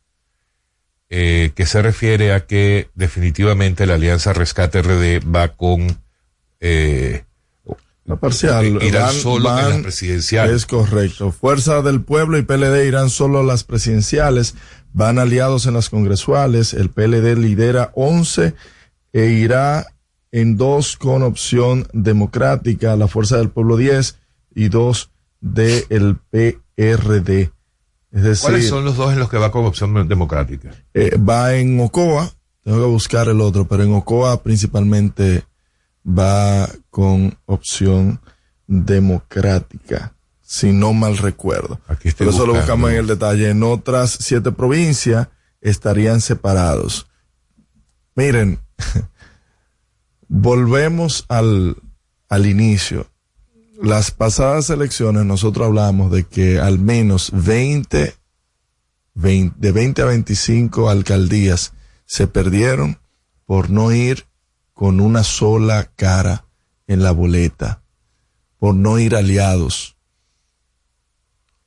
eh, 1.16 1.52
que 1.54 1.64
se 1.64 1.80
refiere 1.80 2.32
a 2.32 2.44
que 2.44 2.88
definitivamente 2.96 3.86
la 3.86 3.94
Alianza 3.94 4.32
Rescate 4.32 4.82
RD 4.82 5.22
va 5.32 5.46
con 5.50 5.96
eh, 6.58 7.22
la 8.04 8.16
parcial. 8.16 8.82
irán 8.82 9.12
solo 9.12 9.56
en 9.60 9.68
las 9.68 9.78
presidenciales. 9.78 10.56
Es 10.56 10.66
correcto. 10.66 11.30
Fuerza 11.30 11.82
del 11.82 12.02
Pueblo 12.02 12.36
y 12.36 12.42
PLD 12.42 12.88
irán 12.88 13.10
solo 13.10 13.38
a 13.38 13.42
las 13.44 13.62
presidenciales. 13.62 14.56
Van 14.92 15.20
aliados 15.20 15.66
en 15.66 15.74
las 15.74 15.88
congresuales. 15.88 16.74
El 16.74 16.90
PLD 16.90 17.38
lidera 17.38 17.92
11 17.94 18.56
e 19.12 19.26
irá 19.26 19.86
en 20.32 20.56
dos 20.56 20.96
con 20.96 21.22
opción 21.22 21.86
democrática. 21.92 22.96
La 22.96 23.06
Fuerza 23.06 23.36
del 23.36 23.50
Pueblo 23.50 23.76
10 23.76 24.18
y 24.56 24.68
dos 24.68 25.12
del 25.40 26.18
PRD. 26.28 27.52
Es 28.14 28.22
decir, 28.22 28.42
¿Cuáles 28.48 28.68
son 28.68 28.84
los 28.84 28.96
dos 28.96 29.12
en 29.12 29.18
los 29.18 29.28
que 29.28 29.38
va 29.38 29.50
con 29.50 29.64
opción 29.66 30.06
democrática? 30.06 30.70
eh, 30.94 31.16
va 31.18 31.54
en 31.54 31.80
Ocoa. 31.80 32.30
Tengo 32.62 32.78
que 32.78 32.86
buscar 32.86 33.28
el 33.28 33.40
otro, 33.40 33.66
pero 33.66 33.82
en 33.82 33.92
Ocoa 33.92 34.40
principalmente 34.42 35.42
va 36.06 36.68
con 36.90 37.36
opción 37.46 38.20
democrática, 38.68 40.14
si 40.42 40.72
no 40.72 40.92
mal 40.92 41.18
recuerdo. 41.18 41.80
Aquí 41.88 42.06
estoy 42.08 42.26
Pero 42.26 42.36
eso 42.36 42.46
lo 42.46 42.54
buscamos 42.54 42.90
en 42.92 42.98
el 42.98 43.06
detalle. 43.08 43.50
En 43.50 43.64
otras 43.64 44.16
siete 44.20 44.52
provincias 44.52 45.26
estarían 45.60 46.20
separados. 46.20 47.08
Miren, 48.14 48.60
volvemos 50.28 51.24
al, 51.28 51.76
al 52.28 52.46
inicio. 52.46 53.08
Las 53.82 54.12
pasadas 54.12 54.70
elecciones 54.70 55.24
nosotros 55.24 55.66
hablamos 55.66 56.12
de 56.12 56.24
que 56.24 56.60
al 56.60 56.78
menos 56.78 57.30
20, 57.32 58.14
20 59.14 59.56
de 59.58 59.72
20 59.72 60.02
a 60.02 60.04
25 60.04 60.88
alcaldías 60.88 61.72
se 62.06 62.28
perdieron 62.28 63.00
por 63.46 63.70
no 63.70 63.90
ir 63.92 64.26
con 64.74 65.00
una 65.00 65.24
sola 65.24 65.90
cara 65.96 66.46
en 66.86 67.02
la 67.02 67.10
boleta, 67.10 67.82
por 68.58 68.76
no 68.76 68.98
ir 69.00 69.16
aliados. 69.16 69.96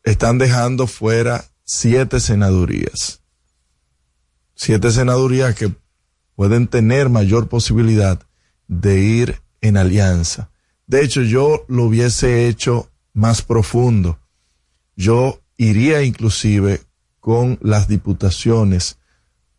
Están 0.04 0.38
dejando 0.38 0.88
fuera 0.88 1.46
siete 1.66 2.22
senadurías. 2.22 3.22
Siete 4.56 4.92
senadurías 4.92 5.56
que 5.56 5.76
pueden 6.36 6.68
tener 6.68 7.10
mayor 7.10 7.50
posibilidad 7.50 8.22
de 8.68 9.00
ir 9.00 9.42
en 9.60 9.76
alianza. 9.76 10.50
De 10.88 11.04
hecho, 11.04 11.22
yo 11.22 11.66
lo 11.68 11.84
hubiese 11.84 12.48
hecho 12.48 12.90
más 13.14 13.42
profundo. 13.42 14.20
Yo 14.96 15.42
iría 15.58 16.02
inclusive 16.04 16.82
con 17.20 17.60
las 17.62 17.90
diputaciones 17.90 18.98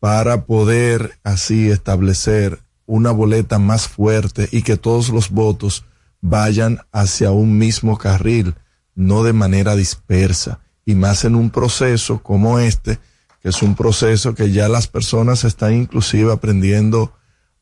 para 0.00 0.46
poder 0.46 1.18
así 1.24 1.70
establecer 1.70 2.60
una 2.86 3.10
boleta 3.10 3.58
más 3.58 3.88
fuerte 3.88 4.48
y 4.50 4.62
que 4.62 4.78
todos 4.78 5.10
los 5.10 5.30
votos 5.30 5.84
vayan 6.22 6.80
hacia 6.92 7.30
un 7.30 7.58
mismo 7.58 7.98
carril, 7.98 8.54
no 8.94 9.22
de 9.22 9.34
manera 9.34 9.76
dispersa, 9.76 10.60
y 10.86 10.94
más 10.94 11.24
en 11.24 11.34
un 11.34 11.50
proceso 11.50 12.22
como 12.22 12.58
este, 12.58 12.98
que 13.42 13.50
es 13.50 13.62
un 13.62 13.74
proceso 13.74 14.34
que 14.34 14.50
ya 14.50 14.68
las 14.68 14.86
personas 14.86 15.44
están 15.44 15.74
inclusive 15.74 16.32
aprendiendo 16.32 17.12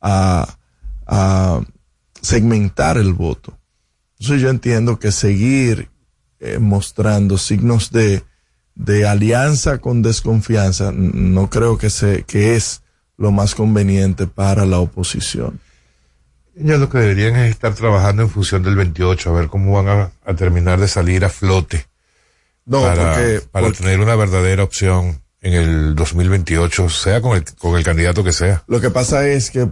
a, 0.00 0.56
a 1.06 1.60
segmentar 2.20 2.98
el 2.98 3.12
voto. 3.12 3.58
Entonces 4.18 4.42
yo 4.42 4.50
entiendo 4.50 4.98
que 4.98 5.12
seguir 5.12 5.90
eh, 6.40 6.58
mostrando 6.58 7.38
signos 7.38 7.90
de, 7.90 8.22
de 8.74 9.06
alianza 9.06 9.78
con 9.78 10.02
desconfianza 10.02 10.92
no 10.92 11.50
creo 11.50 11.78
que, 11.78 11.90
se, 11.90 12.24
que 12.24 12.56
es 12.56 12.82
lo 13.16 13.32
más 13.32 13.54
conveniente 13.54 14.26
para 14.26 14.66
la 14.66 14.78
oposición. 14.78 15.60
Ellos 16.58 16.80
lo 16.80 16.88
que 16.88 16.98
deberían 16.98 17.36
es 17.36 17.50
estar 17.50 17.74
trabajando 17.74 18.22
en 18.22 18.30
función 18.30 18.62
del 18.62 18.76
28, 18.76 19.30
a 19.30 19.32
ver 19.32 19.48
cómo 19.48 19.72
van 19.72 19.88
a, 19.88 20.12
a 20.24 20.34
terminar 20.34 20.80
de 20.80 20.88
salir 20.88 21.24
a 21.24 21.28
flote 21.28 21.86
No, 22.64 22.82
para, 22.82 23.12
porque, 23.12 23.42
para 23.50 23.66
porque 23.66 23.82
tener 23.82 24.00
una 24.00 24.16
verdadera 24.16 24.62
opción 24.62 25.22
en 25.42 25.52
el 25.52 25.94
2028, 25.94 26.88
sea 26.88 27.20
con 27.20 27.36
el, 27.36 27.44
con 27.56 27.76
el 27.76 27.84
candidato 27.84 28.24
que 28.24 28.32
sea. 28.32 28.64
lo 28.66 28.80
que 28.80 28.90
pasa 28.90 29.28
es 29.28 29.50
que 29.50 29.68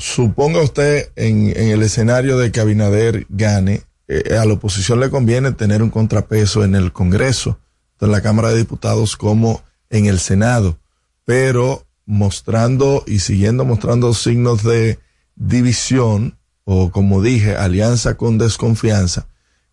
suponga 0.00 0.60
usted 0.62 1.10
en, 1.16 1.52
el 1.56 1.82
escenario 1.82 2.38
de 2.38 2.50
que 2.50 2.60
Abinader 2.60 3.26
gane, 3.28 3.82
eh, 4.08 4.36
a 4.36 4.44
la 4.44 4.54
oposición 4.54 4.98
le 4.98 5.10
conviene 5.10 5.52
tener 5.52 5.82
un 5.82 5.90
contrapeso 5.90 6.64
en 6.64 6.74
el 6.74 6.92
Congreso, 6.92 7.58
en 8.00 8.10
la 8.10 8.22
Cámara 8.22 8.48
de 8.48 8.58
Diputados 8.58 9.16
como 9.16 9.62
en 9.90 10.06
el 10.06 10.18
Senado, 10.18 10.78
pero 11.24 11.86
mostrando 12.06 13.04
y 13.06 13.20
siguiendo 13.20 13.64
mostrando 13.64 14.14
signos 14.14 14.64
de 14.64 14.98
división 15.36 16.38
o 16.64 16.90
como 16.90 17.22
dije, 17.22 17.56
alianza 17.56 18.16
con 18.16 18.38
desconfianza, 18.38 19.26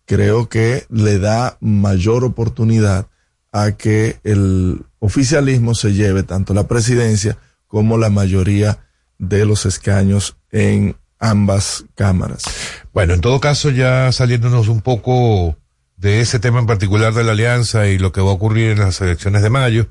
creo 0.04 0.48
que 0.48 0.84
le 0.90 1.18
da 1.18 1.56
mayor 1.60 2.24
oportunidad 2.24 3.06
a 3.52 3.72
que 3.72 4.18
el 4.24 4.84
oficialismo 4.98 5.74
se 5.74 5.94
lleve 5.94 6.22
tanto 6.22 6.54
la 6.54 6.66
presidencia 6.66 7.38
como 7.66 7.98
la 7.98 8.10
mayoría 8.10 8.87
de 9.18 9.44
los 9.44 9.66
escaños 9.66 10.36
en 10.50 10.96
ambas 11.18 11.84
cámaras. 11.94 12.44
Bueno, 12.92 13.14
en 13.14 13.20
todo 13.20 13.40
caso, 13.40 13.70
ya 13.70 14.10
saliéndonos 14.12 14.68
un 14.68 14.80
poco 14.80 15.56
de 15.96 16.20
ese 16.20 16.38
tema 16.38 16.60
en 16.60 16.66
particular 16.66 17.12
de 17.12 17.24
la 17.24 17.32
alianza 17.32 17.88
y 17.88 17.98
lo 17.98 18.12
que 18.12 18.20
va 18.20 18.30
a 18.30 18.34
ocurrir 18.34 18.70
en 18.70 18.78
las 18.78 19.00
elecciones 19.00 19.42
de 19.42 19.50
mayo, 19.50 19.88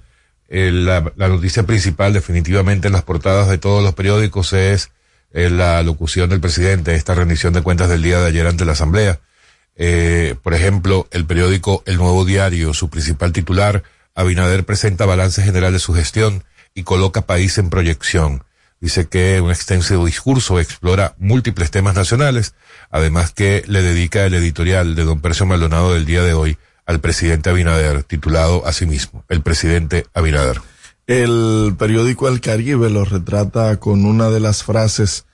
eh, 0.49 0.71
la, 0.71 1.01
noticia 1.17 1.63
principal 1.63 2.13
definitivamente 2.13 2.87
en 2.87 2.93
las 2.93 3.03
portadas 3.03 3.49
de 3.49 3.57
todos 3.57 3.83
los 3.83 3.93
periódicos 3.93 4.53
es 4.53 4.91
eh, 5.33 5.49
la 5.49 5.83
locución 5.83 6.29
del 6.29 6.39
presidente, 6.39 6.95
esta 6.95 7.13
rendición 7.13 7.53
de 7.53 7.61
cuentas 7.61 7.89
del 7.89 8.01
día 8.01 8.19
de 8.19 8.27
ayer 8.27 8.47
ante 8.47 8.63
la 8.63 8.71
Asamblea. 8.71 9.19
Eh, 9.75 10.35
por 10.41 10.53
ejemplo, 10.53 11.07
el 11.11 11.25
periódico 11.25 11.83
El 11.85 11.97
Nuevo 11.97 12.23
Diario, 12.23 12.73
su 12.73 12.89
principal 12.89 13.33
titular, 13.33 13.83
Abinader 14.15 14.65
presenta 14.65 15.05
balance 15.05 15.43
general 15.43 15.73
de 15.73 15.79
su 15.79 15.93
gestión 15.93 16.43
y 16.73 16.83
coloca 16.83 17.27
país 17.27 17.57
en 17.57 17.69
proyección. 17.69 18.43
Dice 18.79 19.07
que 19.07 19.41
un 19.41 19.49
extenso 19.49 20.05
discurso 20.05 20.59
explora 20.59 21.15
múltiples 21.17 21.71
temas 21.71 21.95
nacionales, 21.95 22.53
además 22.91 23.31
que 23.31 23.63
le 23.67 23.81
dedica 23.81 24.25
el 24.25 24.35
editorial 24.35 24.95
de 24.95 25.03
don 25.03 25.19
Percio 25.19 25.47
Maldonado 25.47 25.93
del 25.93 26.05
día 26.05 26.23
de 26.23 26.33
hoy 26.33 26.57
al 26.85 26.99
presidente 26.99 27.49
Abinader, 27.49 28.03
titulado 28.03 28.65
asimismo, 28.65 29.25
El 29.29 29.41
presidente 29.41 30.05
Abinader. 30.13 30.61
El 31.07 31.75
periódico 31.77 32.27
El 32.27 32.39
Caribe 32.39 32.89
lo 32.89 33.03
retrata 33.03 33.77
con 33.79 34.05
una 34.05 34.29
de 34.29 34.39
las 34.39 34.63
frases 34.63 35.25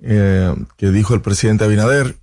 eh, 0.00 0.54
que 0.76 0.90
dijo 0.90 1.14
el 1.14 1.20
presidente 1.20 1.64
Abinader. 1.64 2.16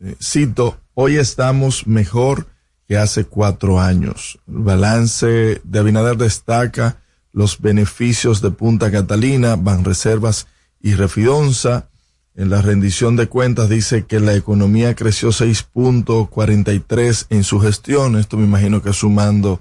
Eh, 0.00 0.16
cito, 0.22 0.80
hoy 0.94 1.16
estamos 1.16 1.86
mejor 1.86 2.46
que 2.86 2.98
hace 2.98 3.24
cuatro 3.24 3.80
años. 3.80 4.38
El 4.48 4.62
balance 4.62 5.60
de 5.62 5.78
Abinader 5.78 6.16
destaca 6.16 6.99
los 7.32 7.60
beneficios 7.60 8.40
de 8.42 8.50
Punta 8.50 8.90
Catalina, 8.90 9.56
Banreservas 9.56 10.46
y 10.80 10.94
Refidonza. 10.94 11.88
En 12.34 12.48
la 12.48 12.62
rendición 12.62 13.16
de 13.16 13.26
cuentas 13.26 13.68
dice 13.68 14.06
que 14.06 14.20
la 14.20 14.34
economía 14.34 14.94
creció 14.94 15.30
6.43 15.30 17.26
en 17.30 17.44
su 17.44 17.60
gestión. 17.60 18.16
Esto 18.16 18.36
me 18.36 18.44
imagino 18.44 18.82
que 18.82 18.92
sumando 18.92 19.60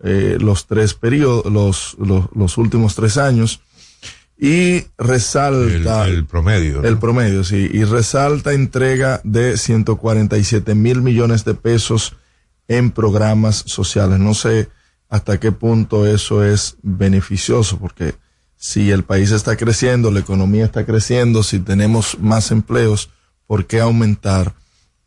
eh, 0.00 0.38
los 0.40 0.66
tres 0.66 0.94
periodos, 0.94 1.52
los, 1.52 1.96
los, 1.98 2.26
los 2.34 2.58
últimos 2.58 2.94
tres 2.94 3.16
años. 3.18 3.60
Y 4.38 4.74
El, 4.74 4.86
resalta 4.98 6.06
el 6.06 6.26
promedio. 6.26 6.82
¿no? 6.82 6.88
el 6.88 6.98
promedio, 6.98 7.42
sí, 7.42 7.70
y 7.72 7.84
resalta 7.84 8.52
entrega 8.52 9.20
de 9.24 9.56
147 9.56 10.74
mil 10.74 11.00
millones 11.00 11.44
de 11.46 11.54
pesos 11.54 12.16
en 12.68 12.90
programas 12.90 13.64
sociales. 13.66 14.18
No 14.18 14.34
sé 14.34 14.68
hasta 15.08 15.38
qué 15.38 15.52
punto 15.52 16.06
eso 16.06 16.44
es 16.44 16.76
beneficioso, 16.82 17.78
porque 17.78 18.14
si 18.56 18.90
el 18.90 19.04
país 19.04 19.30
está 19.30 19.56
creciendo, 19.56 20.10
la 20.10 20.20
economía 20.20 20.64
está 20.64 20.84
creciendo, 20.84 21.42
si 21.42 21.60
tenemos 21.60 22.18
más 22.18 22.50
empleos, 22.50 23.10
¿por 23.46 23.66
qué 23.66 23.80
aumentar 23.80 24.54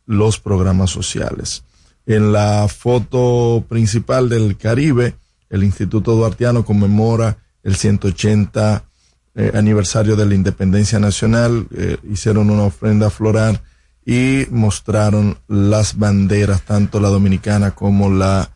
los 0.05 0.39
programas 0.39 0.91
sociales? 0.91 1.63
En 2.05 2.31
la 2.31 2.67
foto 2.67 3.65
principal 3.67 4.29
del 4.29 4.57
Caribe 4.57 5.15
el 5.49 5.63
Instituto 5.63 6.15
Duartiano 6.15 6.63
conmemora 6.63 7.37
el 7.63 7.75
180 7.75 8.83
eh, 9.35 9.51
aniversario 9.53 10.15
de 10.15 10.25
la 10.25 10.35
independencia 10.35 10.99
nacional, 10.99 11.67
eh, 11.75 11.97
hicieron 12.09 12.49
una 12.49 12.63
ofrenda 12.63 13.09
floral 13.09 13.61
y 14.05 14.45
mostraron 14.49 15.37
las 15.47 15.97
banderas, 15.97 16.61
tanto 16.63 16.99
la 16.99 17.09
dominicana 17.09 17.71
como 17.71 18.09
la 18.09 18.51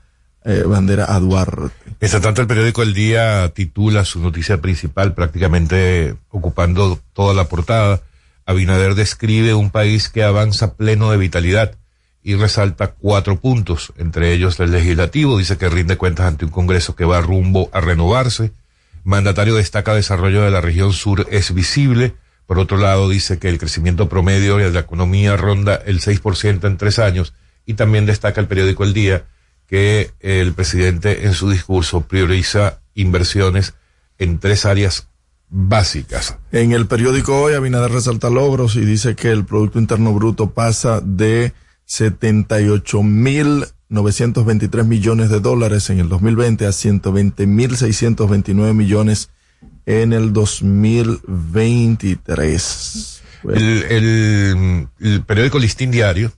eh, 0.46 0.64
bandera 0.66 1.14
a 1.14 1.20
Duarte. 1.20 1.72
Mientras 2.00 2.22
tanto, 2.22 2.42
el 2.42 2.48
periódico 2.48 2.84
El 2.84 2.94
Día 2.94 3.50
titula 3.54 4.06
su 4.06 4.20
noticia 4.20 4.62
principal, 4.62 5.14
prácticamente 5.14 6.16
ocupando 6.30 7.00
toda 7.14 7.34
la 7.34 7.46
portada. 7.46 8.02
Abinader 8.46 8.96
describe 8.96 9.54
un 9.54 9.70
país 9.70 10.10
que 10.10 10.24
avanza 10.24 10.76
pleno 10.76 11.12
de 11.12 11.18
vitalidad 11.18 11.76
y 12.24 12.36
resalta 12.36 12.94
cuatro 12.94 13.40
puntos, 13.40 13.94
entre 13.98 14.34
ellos 14.34 14.60
el 14.60 14.72
legislativo, 14.72 15.38
dice 15.38 15.58
que 15.58 15.70
rinde 15.70 15.98
cuentas 15.98 16.26
ante 16.26 16.46
un 16.46 16.52
Congreso 16.52 16.96
que 16.96 17.06
va 17.06 17.22
rumbo 17.22 17.70
a 17.74 17.82
renovarse. 17.82 18.52
Mandatario 19.04 19.56
destaca 19.56 19.94
desarrollo 19.94 20.42
de 20.42 20.52
la 20.52 20.62
región 20.62 20.94
sur 20.94 21.28
es 21.30 21.54
visible. 21.54 22.16
Por 22.46 22.60
otro 22.60 22.78
lado, 22.78 23.10
dice 23.10 23.40
que 23.40 23.50
el 23.50 23.58
crecimiento 23.58 24.08
promedio 24.08 24.58
de 24.58 24.72
la 24.72 24.82
economía 24.82 25.36
ronda 25.36 25.76
el 25.86 26.00
6% 26.00 26.66
en 26.66 26.78
tres 26.78 27.00
años 27.00 27.34
y 27.66 27.74
también 27.74 28.06
destaca 28.06 28.40
el 28.40 28.48
periódico 28.48 28.84
El 28.84 28.94
Día 28.94 29.26
que 29.68 30.12
el 30.20 30.54
presidente 30.54 31.26
en 31.26 31.34
su 31.34 31.50
discurso 31.50 32.02
prioriza 32.02 32.82
inversiones 32.94 33.74
en 34.18 34.40
tres 34.40 34.66
áreas 34.66 35.08
básicas. 35.50 36.38
En 36.52 36.72
el 36.72 36.88
periódico 36.88 37.42
hoy, 37.42 37.54
Abinader 37.54 37.92
resalta 37.92 38.30
logros 38.30 38.76
y 38.76 38.82
dice 38.82 39.16
que 39.16 39.32
el 39.32 39.46
Producto 39.46 39.80
Interno 39.80 40.12
Bruto 40.14 40.52
pasa 40.52 41.00
de 41.02 41.54
78.923 41.88 44.86
millones 44.86 45.30
de 45.30 45.40
dólares 45.40 45.90
en 45.90 46.00
el 46.00 46.10
2020 46.10 46.66
a 46.66 46.70
120.629 46.70 48.74
millones 48.74 49.30
en 49.86 50.12
el 50.14 50.32
2023. 50.34 53.22
El, 53.44 53.84
el, 53.84 54.88
el 55.00 55.22
periódico 55.24 55.60
Listín 55.60 55.92
Diario 55.92 56.32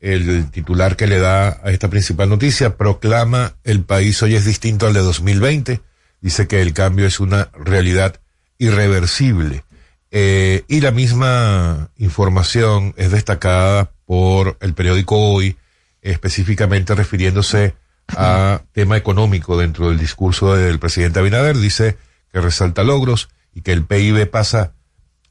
el 0.00 0.50
titular 0.50 0.96
que 0.96 1.06
le 1.06 1.18
da 1.18 1.60
a 1.62 1.70
esta 1.70 1.88
principal 1.88 2.28
noticia, 2.28 2.76
proclama 2.76 3.54
el 3.64 3.82
país 3.82 4.22
hoy 4.22 4.34
es 4.34 4.44
distinto 4.44 4.86
al 4.86 4.94
de 4.94 5.00
2020, 5.00 5.80
dice 6.20 6.48
que 6.48 6.62
el 6.62 6.72
cambio 6.72 7.06
es 7.06 7.20
una 7.20 7.50
realidad 7.54 8.20
irreversible. 8.58 9.64
Eh, 10.10 10.64
y 10.68 10.80
la 10.80 10.90
misma 10.90 11.90
información 11.96 12.94
es 12.96 13.12
destacada 13.12 13.92
por 14.06 14.56
el 14.60 14.74
periódico 14.74 15.16
Hoy, 15.16 15.56
específicamente 16.02 16.94
refiriéndose 16.94 17.74
a 18.08 18.62
tema 18.72 18.96
económico 18.96 19.56
dentro 19.56 19.88
del 19.88 19.98
discurso 19.98 20.56
del 20.56 20.78
presidente 20.78 21.20
Abinader, 21.20 21.56
dice 21.56 21.96
que 22.32 22.40
resalta 22.40 22.82
logros 22.82 23.28
y 23.54 23.60
que 23.60 23.72
el 23.72 23.84
PIB 23.84 24.28
pasa 24.30 24.72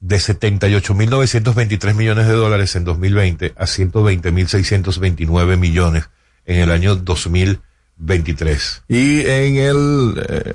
de 0.02 0.18
78.923 0.18 1.94
millones 1.94 2.28
de 2.28 2.34
dólares 2.34 2.76
en 2.76 2.84
2020 2.84 3.54
a 3.58 3.66
120.629 3.66 5.58
millones 5.58 6.10
en 6.46 6.60
el 6.62 6.72
año 6.72 6.96
2023. 6.96 8.84
Y 8.88 9.22
en 9.22 9.58
el 9.58 10.24
eh, 10.28 10.54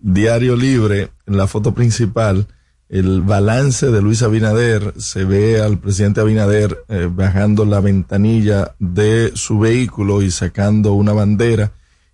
diario 0.00 0.56
libre, 0.56 1.10
en 1.26 1.36
la 1.36 1.46
foto 1.46 1.74
principal, 1.74 2.46
el 2.88 3.20
balance 3.22 3.86
de 3.86 4.02
Luis 4.02 4.22
Abinader, 4.22 4.94
se 4.98 5.24
ve 5.24 5.60
al 5.60 5.78
presidente 5.78 6.20
Abinader 6.20 6.84
eh, 6.88 7.08
bajando 7.08 7.64
la 7.64 7.80
ventanilla 7.80 8.74
de 8.80 9.30
su 9.34 9.60
vehículo 9.60 10.22
y 10.22 10.32
sacando 10.32 10.94
una 10.94 11.12
bandera 11.12 11.72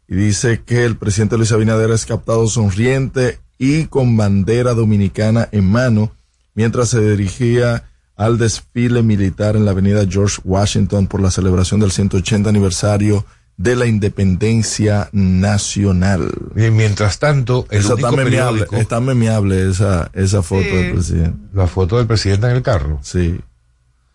y 0.08 0.14
dice 0.14 0.62
que 0.64 0.84
el 0.84 0.96
presidente 0.96 1.36
Luis 1.36 1.52
Abinader 1.52 1.90
es 1.90 2.06
captado 2.06 2.46
sonriente 2.46 3.40
y 3.58 3.84
con 3.86 4.16
bandera 4.16 4.74
dominicana 4.74 5.48
en 5.52 5.64
mano 5.64 6.12
mientras 6.54 6.88
se 6.90 7.00
dirigía 7.00 7.84
al 8.16 8.38
desfile 8.38 9.02
militar 9.02 9.56
en 9.56 9.64
la 9.64 9.72
avenida 9.72 10.06
George 10.08 10.40
Washington 10.44 11.06
por 11.06 11.20
la 11.20 11.30
celebración 11.30 11.80
del 11.80 11.90
180 11.90 12.48
aniversario 12.48 13.26
de 13.58 13.76
la 13.76 13.86
independencia 13.86 15.08
nacional. 15.12 16.30
Y 16.56 16.70
mientras 16.70 17.18
tanto, 17.18 17.66
el 17.70 17.80
Esa 17.80 17.94
único 17.94 18.08
está 18.08 18.16
memeable, 18.24 18.66
está 18.72 19.00
memeable 19.00 19.70
esa, 19.70 20.10
esa 20.14 20.42
foto 20.42 20.62
Sí. 20.64 20.70
del 20.76 20.92
presidente. 20.92 21.38
la 21.54 21.66
foto 21.66 21.96
del 21.98 22.06
presidente 22.06 22.46
en 22.46 22.56
el 22.56 22.62
carro. 22.62 22.98
Sí, 23.02 23.38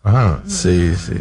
Ajá. 0.04 0.40
sí, 0.46 0.92
sí. 0.96 1.14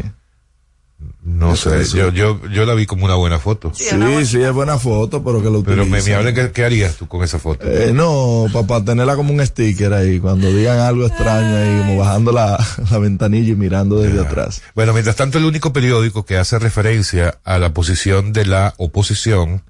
No 1.23 1.55
sé, 1.55 1.85
yo, 1.85 2.09
yo, 2.11 2.41
yo 2.47 2.65
la 2.65 2.73
vi 2.73 2.87
como 2.87 3.05
una 3.05 3.13
buena 3.13 3.37
foto. 3.37 3.71
Sí, 3.75 3.93
una 3.93 4.07
Sí, 4.19 4.25
sí, 4.25 4.41
es 4.41 4.51
buena 4.51 4.79
foto, 4.79 5.23
pero 5.23 5.37
que 5.43 5.51
lo 5.51 5.61
Pero 5.63 5.85
me, 5.85 5.91
utilicen. 5.91 6.13
me 6.13 6.17
hablen, 6.17 6.33
¿qué, 6.35 6.51
qué 6.51 6.65
harías 6.65 6.95
tú 6.95 7.07
con 7.07 7.23
esa 7.23 7.37
foto? 7.37 7.67
Eh, 7.67 7.91
no, 7.93 8.47
para 8.67 8.83
tenerla 8.83 9.15
como 9.15 9.31
un 9.31 9.45
sticker 9.45 9.93
ahí, 9.93 10.19
cuando 10.19 10.51
digan 10.51 10.79
algo 10.79 11.05
extraño 11.05 11.55
ahí, 11.57 11.77
como 11.77 11.97
bajando 11.97 12.31
la, 12.31 12.57
la 12.91 12.97
ventanilla 12.97 13.51
y 13.51 13.55
mirando 13.55 13.99
desde 13.99 14.19
atrás. 14.19 14.63
Bueno, 14.73 14.93
mientras 14.93 15.15
tanto, 15.15 15.37
el 15.37 15.45
único 15.45 15.71
periódico 15.71 16.25
que 16.25 16.37
hace 16.37 16.57
referencia 16.57 17.37
a 17.43 17.59
la 17.59 17.71
posición 17.71 18.33
de 18.33 18.45
la 18.47 18.73
oposición 18.77 19.63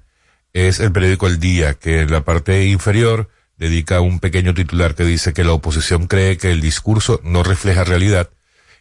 es 0.54 0.80
el 0.80 0.90
periódico 0.90 1.26
El 1.26 1.38
Día, 1.38 1.74
que 1.74 2.00
en 2.00 2.10
la 2.10 2.24
parte 2.24 2.66
inferior 2.66 3.28
dedica 3.58 4.00
un 4.00 4.20
pequeño 4.20 4.54
titular 4.54 4.94
que 4.94 5.04
dice 5.04 5.34
que 5.34 5.44
la 5.44 5.52
oposición 5.52 6.06
cree 6.06 6.38
que 6.38 6.50
el 6.50 6.62
discurso 6.62 7.20
no 7.24 7.42
refleja 7.42 7.84
realidad 7.84 8.30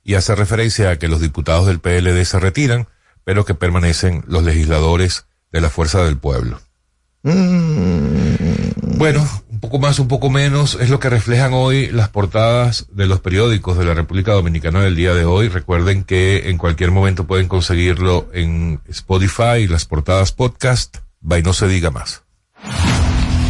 y 0.03 0.15
hace 0.15 0.35
referencia 0.35 0.91
a 0.91 0.97
que 0.97 1.07
los 1.07 1.21
diputados 1.21 1.67
del 1.67 1.79
PLD 1.79 2.23
se 2.25 2.39
retiran, 2.39 2.87
pero 3.23 3.45
que 3.45 3.53
permanecen 3.53 4.23
los 4.27 4.43
legisladores 4.43 5.25
de 5.51 5.61
la 5.61 5.69
Fuerza 5.69 6.03
del 6.03 6.17
Pueblo. 6.17 6.59
Bueno, 7.23 9.27
un 9.49 9.59
poco 9.59 9.79
más, 9.79 9.99
un 9.99 10.07
poco 10.07 10.29
menos, 10.29 10.77
es 10.79 10.89
lo 10.89 10.99
que 10.99 11.09
reflejan 11.09 11.53
hoy 11.53 11.87
las 11.87 12.09
portadas 12.09 12.87
de 12.91 13.05
los 13.05 13.19
periódicos 13.19 13.77
de 13.77 13.85
la 13.85 13.93
República 13.93 14.33
Dominicana 14.33 14.81
del 14.81 14.95
día 14.95 15.13
de 15.13 15.25
hoy. 15.25 15.49
Recuerden 15.49 16.03
que 16.03 16.49
en 16.49 16.57
cualquier 16.57 16.91
momento 16.91 17.27
pueden 17.27 17.47
conseguirlo 17.47 18.27
en 18.33 18.81
Spotify, 18.87 19.67
las 19.67 19.85
portadas 19.85 20.31
podcast, 20.31 20.97
by 21.19 21.43
no 21.43 21.53
se 21.53 21.67
diga 21.67 21.91
más. 21.91 22.23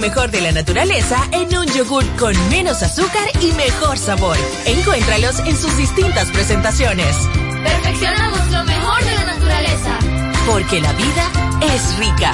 Mejor 0.00 0.30
de 0.30 0.40
la 0.40 0.50
naturaleza 0.50 1.28
en 1.30 1.56
un 1.56 1.66
yogur 1.66 2.04
con 2.16 2.34
menos 2.48 2.82
azúcar 2.82 3.28
y 3.40 3.52
mejor 3.52 3.98
sabor. 3.98 4.36
Encuéntralos 4.64 5.38
en 5.40 5.56
sus 5.56 5.76
distintas 5.76 6.28
presentaciones. 6.30 7.16
Perfeccionamos 7.62 8.50
lo 8.50 8.64
mejor 8.64 9.04
de 9.04 9.14
la 9.14 9.24
naturaleza. 9.24 9.98
Porque 10.46 10.80
la 10.80 10.92
vida 10.94 11.30
es 11.74 11.98
rica. 11.98 12.32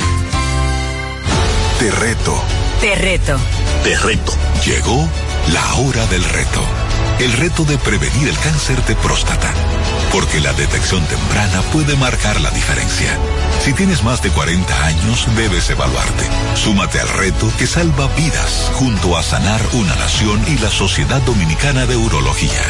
Te 1.80 1.90
reto. 1.90 2.42
Te 2.80 2.94
reto. 2.94 3.36
Te 3.82 3.98
reto. 3.98 4.32
Llegó 4.64 5.08
la 5.52 5.74
hora 5.74 6.06
del 6.06 6.24
reto. 6.24 6.62
El 7.18 7.32
reto 7.32 7.64
de 7.64 7.76
prevenir 7.78 8.28
el 8.28 8.38
cáncer 8.38 8.82
de 8.84 8.94
próstata. 8.96 9.52
Porque 10.16 10.40
la 10.40 10.54
detección 10.54 11.04
temprana 11.04 11.60
puede 11.74 11.94
marcar 11.94 12.40
la 12.40 12.50
diferencia. 12.50 13.18
Si 13.60 13.74
tienes 13.74 14.02
más 14.02 14.22
de 14.22 14.30
40 14.30 14.86
años, 14.86 15.26
debes 15.36 15.68
evaluarte. 15.68 16.24
Súmate 16.54 16.98
al 17.00 17.08
reto 17.10 17.52
que 17.58 17.66
salva 17.66 18.08
vidas 18.16 18.70
junto 18.76 19.18
a 19.18 19.22
Sanar 19.22 19.60
una 19.74 19.94
Nación 19.96 20.42
y 20.48 20.56
la 20.56 20.70
Sociedad 20.70 21.20
Dominicana 21.20 21.84
de 21.84 21.98
Urología. 21.98 22.62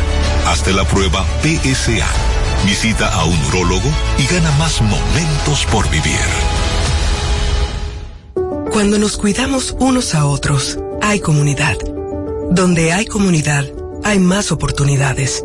Hazte 0.49 0.73
la 0.73 0.83
prueba 0.89 1.25
PSA. 1.43 2.09
Visita 2.67 3.15
a 3.15 3.25
un 3.27 3.41
urólogo 3.45 3.91
y 4.19 4.27
gana 4.27 4.51
más 4.59 4.83
momentos 4.83 5.67
por 5.67 5.89
vivir. 5.89 6.19
Cuando 8.73 8.99
nos 8.99 9.17
cuidamos 9.17 9.77
unos 9.79 10.17
a 10.17 10.27
otros, 10.27 10.81
hay 11.01 11.21
comunidad. 11.21 11.77
Donde 12.51 12.93
hay 12.93 13.07
comunidad, 13.07 13.67
hay 14.03 14.19
más 14.19 14.51
oportunidades. 14.51 15.45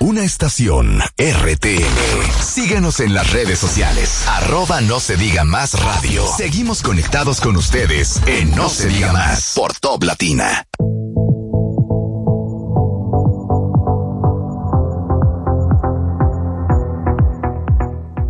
Una 0.00 0.22
estación 0.22 1.00
RTM. 1.16 2.42
Síguenos 2.42 3.00
en 3.00 3.14
las 3.14 3.32
redes 3.32 3.58
sociales. 3.58 4.26
Arroba 4.28 4.80
no 4.82 5.00
se 5.00 5.16
diga 5.16 5.44
más 5.44 5.82
radio. 5.82 6.24
Seguimos 6.36 6.82
conectados 6.82 7.40
con 7.40 7.56
ustedes 7.56 8.20
en 8.26 8.50
No 8.50 8.68
se 8.68 8.88
diga 8.88 9.12
más 9.12 9.54
por 9.56 9.74
Top 9.74 10.04
Latina. 10.04 10.66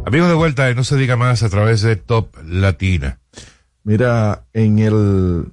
Amigos 0.07 0.29
de 0.29 0.35
vuelta, 0.35 0.73
no 0.75 0.85
se 0.85 0.97
diga 0.97 1.17
más 1.17 1.43
a 1.43 1.49
través 1.49 1.83
de 1.83 1.97
Top 1.97 2.37
Latina. 2.45 3.19
Mira, 3.83 4.45
en 4.53 4.79
el 4.79 5.47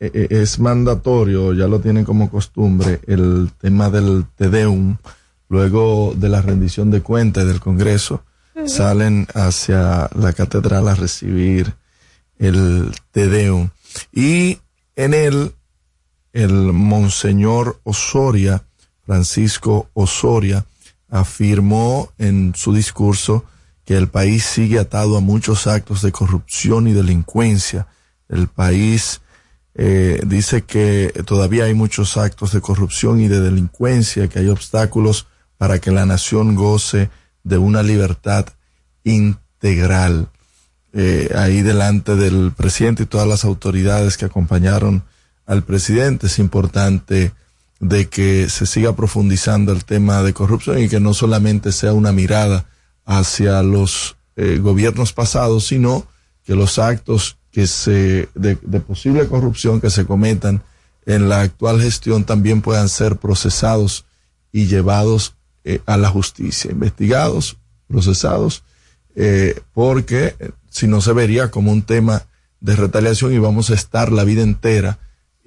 es 0.00 0.58
mandatorio, 0.58 1.52
ya 1.52 1.66
lo 1.66 1.80
tienen 1.80 2.04
como 2.04 2.30
costumbre, 2.30 3.00
el 3.06 3.50
tema 3.60 3.90
del 3.90 4.26
Tedeum, 4.36 4.96
luego 5.48 6.14
de 6.16 6.28
la 6.28 6.42
rendición 6.42 6.90
de 6.90 7.02
cuentas 7.02 7.46
del 7.46 7.60
Congreso, 7.60 8.22
salen 8.66 9.26
hacia 9.34 10.08
la 10.14 10.32
catedral 10.32 10.88
a 10.88 10.94
recibir 10.94 11.74
el 12.38 12.92
Tedeum. 13.12 13.70
Y 14.12 14.58
en 14.96 15.14
él, 15.14 15.52
el 16.32 16.72
Monseñor 16.72 17.80
Osoria, 17.84 18.62
Francisco 19.04 19.88
Osoria, 19.94 20.66
afirmó 21.08 22.12
en 22.18 22.52
su 22.54 22.74
discurso 22.74 23.44
que 23.84 23.96
el 23.96 24.08
país 24.08 24.44
sigue 24.44 24.78
atado 24.78 25.16
a 25.16 25.20
muchos 25.20 25.66
actos 25.66 26.02
de 26.02 26.12
corrupción 26.12 26.88
y 26.88 26.92
delincuencia. 26.92 27.86
El 28.28 28.48
país 28.48 29.22
eh, 29.80 30.20
dice 30.26 30.62
que 30.62 31.12
todavía 31.24 31.64
hay 31.64 31.74
muchos 31.74 32.16
actos 32.16 32.52
de 32.52 32.60
corrupción 32.60 33.20
y 33.20 33.28
de 33.28 33.40
delincuencia, 33.40 34.26
que 34.26 34.40
hay 34.40 34.48
obstáculos 34.48 35.28
para 35.56 35.78
que 35.78 35.92
la 35.92 36.04
nación 36.04 36.56
goce 36.56 37.10
de 37.44 37.58
una 37.58 37.84
libertad 37.84 38.46
integral. 39.04 40.30
Eh, 40.92 41.30
ahí 41.36 41.62
delante 41.62 42.16
del 42.16 42.52
presidente 42.56 43.04
y 43.04 43.06
todas 43.06 43.28
las 43.28 43.44
autoridades 43.44 44.16
que 44.16 44.24
acompañaron 44.24 45.04
al 45.46 45.62
presidente 45.62 46.26
es 46.26 46.40
importante 46.40 47.32
de 47.78 48.08
que 48.08 48.50
se 48.50 48.66
siga 48.66 48.96
profundizando 48.96 49.70
el 49.70 49.84
tema 49.84 50.24
de 50.24 50.32
corrupción 50.32 50.80
y 50.80 50.88
que 50.88 50.98
no 50.98 51.14
solamente 51.14 51.70
sea 51.70 51.92
una 51.92 52.10
mirada 52.10 52.66
hacia 53.04 53.62
los 53.62 54.16
eh, 54.34 54.58
gobiernos 54.58 55.12
pasados, 55.12 55.68
sino 55.68 56.08
que 56.44 56.56
los 56.56 56.80
actos 56.80 57.37
que 57.50 57.66
se, 57.66 58.28
de, 58.34 58.56
posible 58.80 59.26
corrupción 59.26 59.80
que 59.80 59.90
se 59.90 60.04
cometan 60.04 60.62
en 61.06 61.28
la 61.28 61.40
actual 61.40 61.80
gestión 61.80 62.24
también 62.24 62.60
puedan 62.60 62.88
ser 62.88 63.16
procesados 63.16 64.04
y 64.52 64.66
llevados 64.66 65.34
eh, 65.64 65.80
a 65.86 65.96
la 65.96 66.10
justicia, 66.10 66.70
investigados, 66.70 67.56
procesados, 67.86 68.62
eh, 69.14 69.60
porque 69.72 70.34
si 70.68 70.86
no 70.86 71.00
se 71.00 71.12
vería 71.12 71.50
como 71.50 71.72
un 71.72 71.82
tema 71.82 72.26
de 72.60 72.76
retaliación 72.76 73.32
y 73.32 73.38
vamos 73.38 73.70
a 73.70 73.74
estar 73.74 74.12
la 74.12 74.24
vida 74.24 74.42
entera 74.42 74.98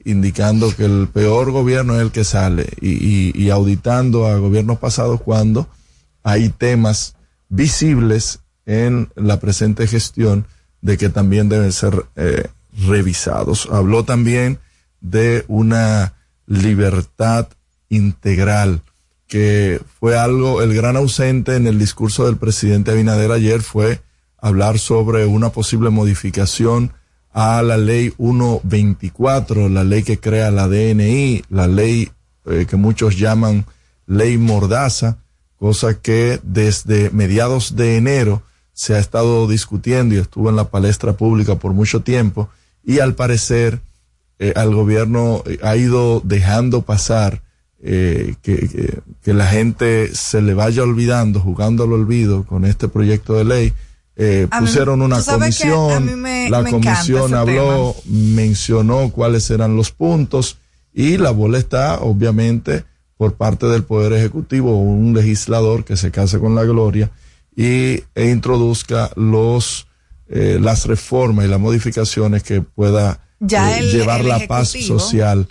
indicando 0.04 0.76
que 0.76 0.86
el 0.86 1.08
peor 1.08 1.52
gobierno 1.52 1.96
es 1.96 2.02
el 2.02 2.12
que 2.12 2.24
sale 2.24 2.68
y, 2.82 3.40
y 3.40 3.50
auditando 3.52 4.26
a 4.26 4.38
gobiernos 4.38 4.80
pasados 4.80 5.22
cuando 5.22 5.68
hay 6.24 6.50
temas 6.50 7.16
visibles 7.50 8.40
en 8.66 9.10
la 9.16 9.40
presente 9.40 9.86
gestión 9.88 10.46
de 10.82 10.98
que 10.98 11.10
también 11.10 11.50
deben 11.50 11.72
ser 11.72 12.06
eh, 12.16 12.48
revisados. 12.88 13.68
Habló 13.72 14.04
también 14.04 14.60
de 15.00 15.46
una 15.48 16.14
libertad 16.48 17.48
integral, 17.90 18.82
que 19.28 19.82
fue 20.00 20.18
algo, 20.18 20.62
el 20.62 20.74
gran 20.74 20.98
ausente 20.98 21.56
en 21.56 21.68
el 21.68 21.80
discurso 21.80 22.26
del 22.26 22.38
presidente 22.38 22.92
Abinader 22.92 23.32
ayer 23.32 23.62
fue 23.62 24.02
hablar 24.38 24.80
sobre 24.80 25.26
una 25.26 25.52
posible 25.52 25.90
modificación 25.90 26.94
a 27.32 27.62
la 27.62 27.78
ley 27.78 28.12
124, 28.18 29.70
la 29.70 29.84
ley 29.84 30.04
que 30.04 30.20
crea 30.20 30.52
la 30.52 30.68
DNI, 30.68 31.44
la 31.50 31.68
ley 31.68 32.12
eh, 32.46 32.66
que 32.68 32.76
muchos 32.76 33.18
llaman 33.18 33.66
ley 34.06 34.38
mordaza, 34.38 35.20
cosa 35.58 36.02
que 36.02 36.40
desde 36.44 37.10
mediados 37.12 37.76
de 37.76 37.96
enero 37.96 38.44
se 38.74 38.96
ha 38.96 39.00
estado 39.00 39.48
discutiendo 39.48 40.16
y 40.16 40.20
estuvo 40.20 40.50
en 40.50 40.56
la 40.56 40.70
palestra 40.70 41.14
pública 41.14 41.56
por 41.56 41.74
mucho 41.74 42.02
tiempo 42.02 42.50
y 42.84 43.00
al 43.00 43.16
parecer 43.16 43.82
eh, 44.40 44.54
al 44.56 44.74
gobierno 44.74 45.44
eh, 45.46 45.60
ha 45.62 45.76
ido 45.76 46.20
dejando 46.24 46.82
pasar 46.82 47.44
eh, 47.84 48.36
que, 48.42 49.02
que, 49.24 49.34
la 49.34 49.46
gente 49.46 50.16
se 50.16 50.42
le 50.42 50.54
vaya 50.54 50.84
olvidando, 50.84 51.40
jugando 51.40 51.84
al 51.84 51.94
olvido 51.94 52.44
con 52.44 52.66
este 52.66 52.88
proyecto 52.88 53.34
de 53.36 53.44
ley. 53.44 53.74
pusieron 54.60 55.02
una 55.02 55.22
comisión, 55.24 56.24
la 56.50 56.64
comisión 56.64 57.34
habló, 57.36 57.96
mencionó 58.06 59.10
cuáles 59.10 59.50
eran 59.52 59.76
los 59.76 59.92
puntos 59.92 60.58
y 60.94 61.18
la 61.18 61.32
bola 61.32 61.58
está 61.58 62.00
obviamente 62.00 62.84
por 63.18 63.34
parte 63.34 63.68
del 63.68 63.84
Poder 63.84 64.14
Ejecutivo 64.14 64.72
o 64.72 64.82
un 64.82 65.14
legislador 65.14 65.86
que 65.86 65.98
se 65.98 66.10
case 66.10 66.40
con 66.40 66.56
la 66.56 66.64
gloria 66.64 67.12
y, 67.56 68.04
e 68.16 68.30
introduzca 68.30 69.12
los, 69.16 69.88
eh, 70.30 70.58
las 70.62 70.86
reformas 70.86 71.46
y 71.46 71.48
las 71.50 71.60
modificaciones 71.60 72.44
que 72.44 72.62
pueda 72.62 73.20
eh, 73.42 73.90
llevar 73.92 74.24
la 74.24 74.48
paz 74.48 74.70
social 74.70 75.48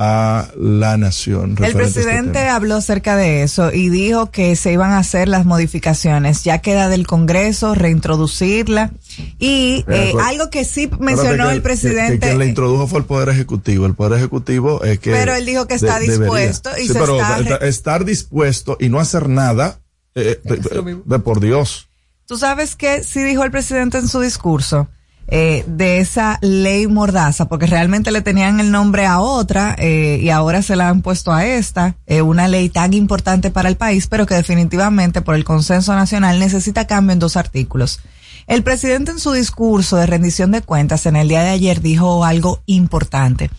a 0.00 0.48
la 0.56 0.96
nación. 0.96 1.56
El 1.58 1.64
este 1.64 1.76
presidente 1.76 2.38
habló 2.48 2.76
acerca 2.76 3.16
de 3.16 3.42
eso 3.42 3.72
y 3.72 3.88
dijo 3.88 4.30
que 4.30 4.54
se 4.54 4.72
iban 4.72 4.92
a 4.92 4.98
hacer 4.98 5.26
las 5.26 5.44
modificaciones. 5.44 6.44
Ya 6.44 6.58
queda 6.58 6.88
del 6.88 7.04
Congreso 7.04 7.74
reintroducirla. 7.74 8.92
Y 9.40 9.84
eh, 9.88 10.12
algo 10.24 10.50
que 10.50 10.64
sí 10.64 10.88
mencionó 11.00 11.50
el 11.50 11.62
presidente. 11.62 12.20
Que, 12.20 12.26
quien 12.28 12.38
le 12.38 12.46
introdujo 12.46 12.86
fue 12.86 13.00
el 13.00 13.06
Poder 13.06 13.28
Ejecutivo. 13.28 13.86
El 13.86 13.94
Poder 13.94 14.18
Ejecutivo 14.18 14.84
es 14.84 15.00
que. 15.00 15.10
Pero 15.10 15.34
él 15.34 15.44
dijo 15.44 15.66
que 15.66 15.74
está 15.74 15.98
dispuesto. 15.98 16.70
Y 16.80 16.88
pero 16.92 17.20
estar 17.60 18.04
dispuesto 18.04 18.76
y 18.78 18.90
no 18.90 19.00
hacer 19.00 19.28
nada, 19.28 19.80
eh, 20.18 20.40
de, 20.42 21.18
por 21.18 21.40
Dios. 21.40 21.88
Tú 22.26 22.36
sabes 22.36 22.76
que 22.76 23.02
sí 23.04 23.22
dijo 23.22 23.44
el 23.44 23.50
presidente 23.50 23.98
en 23.98 24.08
su 24.08 24.20
discurso 24.20 24.88
eh, 25.30 25.62
de 25.66 25.98
esa 25.98 26.38
ley 26.40 26.86
mordaza, 26.86 27.48
porque 27.48 27.66
realmente 27.66 28.10
le 28.10 28.22
tenían 28.22 28.60
el 28.60 28.70
nombre 28.70 29.04
a 29.04 29.20
otra 29.20 29.76
eh, 29.78 30.18
y 30.22 30.30
ahora 30.30 30.62
se 30.62 30.74
la 30.74 30.88
han 30.88 31.02
puesto 31.02 31.34
a 31.34 31.44
esta, 31.44 31.96
eh, 32.06 32.22
una 32.22 32.48
ley 32.48 32.70
tan 32.70 32.94
importante 32.94 33.50
para 33.50 33.68
el 33.68 33.76
país, 33.76 34.06
pero 34.06 34.24
que 34.24 34.34
definitivamente 34.34 35.20
por 35.20 35.34
el 35.34 35.44
consenso 35.44 35.94
nacional 35.94 36.38
necesita 36.38 36.86
cambio 36.86 37.12
en 37.12 37.18
dos 37.18 37.36
artículos. 37.36 38.00
El 38.46 38.62
presidente 38.62 39.10
en 39.10 39.18
su 39.18 39.32
discurso 39.32 39.98
de 39.98 40.06
rendición 40.06 40.50
de 40.50 40.62
cuentas 40.62 41.04
en 41.04 41.16
el 41.16 41.28
día 41.28 41.42
de 41.42 41.50
ayer 41.50 41.82
dijo 41.82 42.24
algo 42.24 42.62
importante. 42.64 43.50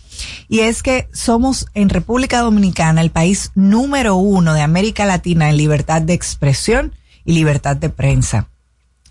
Y 0.48 0.60
es 0.60 0.82
que 0.82 1.08
somos 1.12 1.66
en 1.74 1.88
República 1.88 2.40
Dominicana 2.40 3.00
el 3.00 3.10
país 3.10 3.52
número 3.54 4.16
uno 4.16 4.54
de 4.54 4.62
América 4.62 5.04
Latina 5.04 5.48
en 5.48 5.56
libertad 5.56 6.02
de 6.02 6.14
expresión 6.14 6.94
y 7.24 7.32
libertad 7.32 7.76
de 7.76 7.90
prensa 7.90 8.50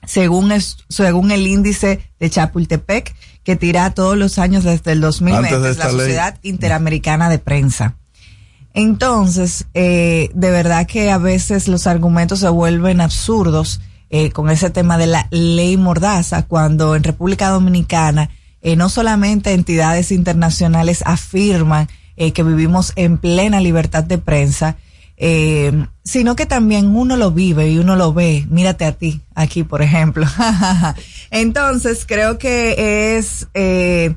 según, 0.06 0.52
es, 0.52 0.78
según 0.90 1.32
el 1.32 1.46
índice 1.48 2.00
de 2.20 2.30
Chapultepec, 2.30 3.16
que 3.44 3.56
tira 3.56 3.92
todos 3.92 4.18
los 4.18 4.40
años 4.40 4.64
desde 4.64 4.92
el 4.92 5.02
2020, 5.02 5.60
de 5.60 5.76
la 5.76 5.90
Sociedad 5.90 6.38
Interamericana 6.42 7.30
de 7.30 7.40
Prensa. 7.40 7.96
Entonces, 8.74 9.66
eh, 9.74 10.30
de 10.34 10.52
verdad 10.52 10.86
que 10.86 11.12
a 11.12 11.18
veces 11.18 11.68
los 11.68 11.88
argumentos 11.88 12.40
se 12.40 12.50
vuelven 12.50 13.02
absurdos 13.02 13.82
eh, 14.10 14.32
con 14.32 14.50
ese 14.50 14.70
tema 14.70 14.98
de 14.98 15.08
la 15.08 15.28
ley 15.32 15.76
mordaza, 15.78 16.46
cuando 16.46 16.96
en 16.96 17.04
República 17.04 17.50
Dominicana 17.50 18.30
eh, 18.62 18.76
no 18.76 18.90
solamente 18.90 19.54
entidades 19.54 20.12
internacionales 20.12 21.04
afirman 21.06 21.88
eh, 22.18 22.34
que 22.34 22.44
vivimos 22.44 22.92
en 22.96 23.18
plena 23.18 23.62
libertad 23.62 24.04
de 24.04 24.18
prensa, 24.18 24.76
eh, 25.16 25.86
sino 26.04 26.36
que 26.36 26.46
también 26.46 26.96
uno 26.96 27.18
lo 27.18 27.32
vive 27.32 27.70
y 27.70 27.78
uno 27.78 27.96
lo 27.96 28.14
ve. 28.14 28.46
Mírate 28.50 28.86
a 28.86 28.92
ti, 28.92 29.22
aquí, 29.36 29.64
por 29.64 29.82
ejemplo. 29.82 30.26
Entonces, 31.32 32.06
creo 32.06 32.38
que 32.38 33.18
es 33.18 33.48
eh, 33.54 34.16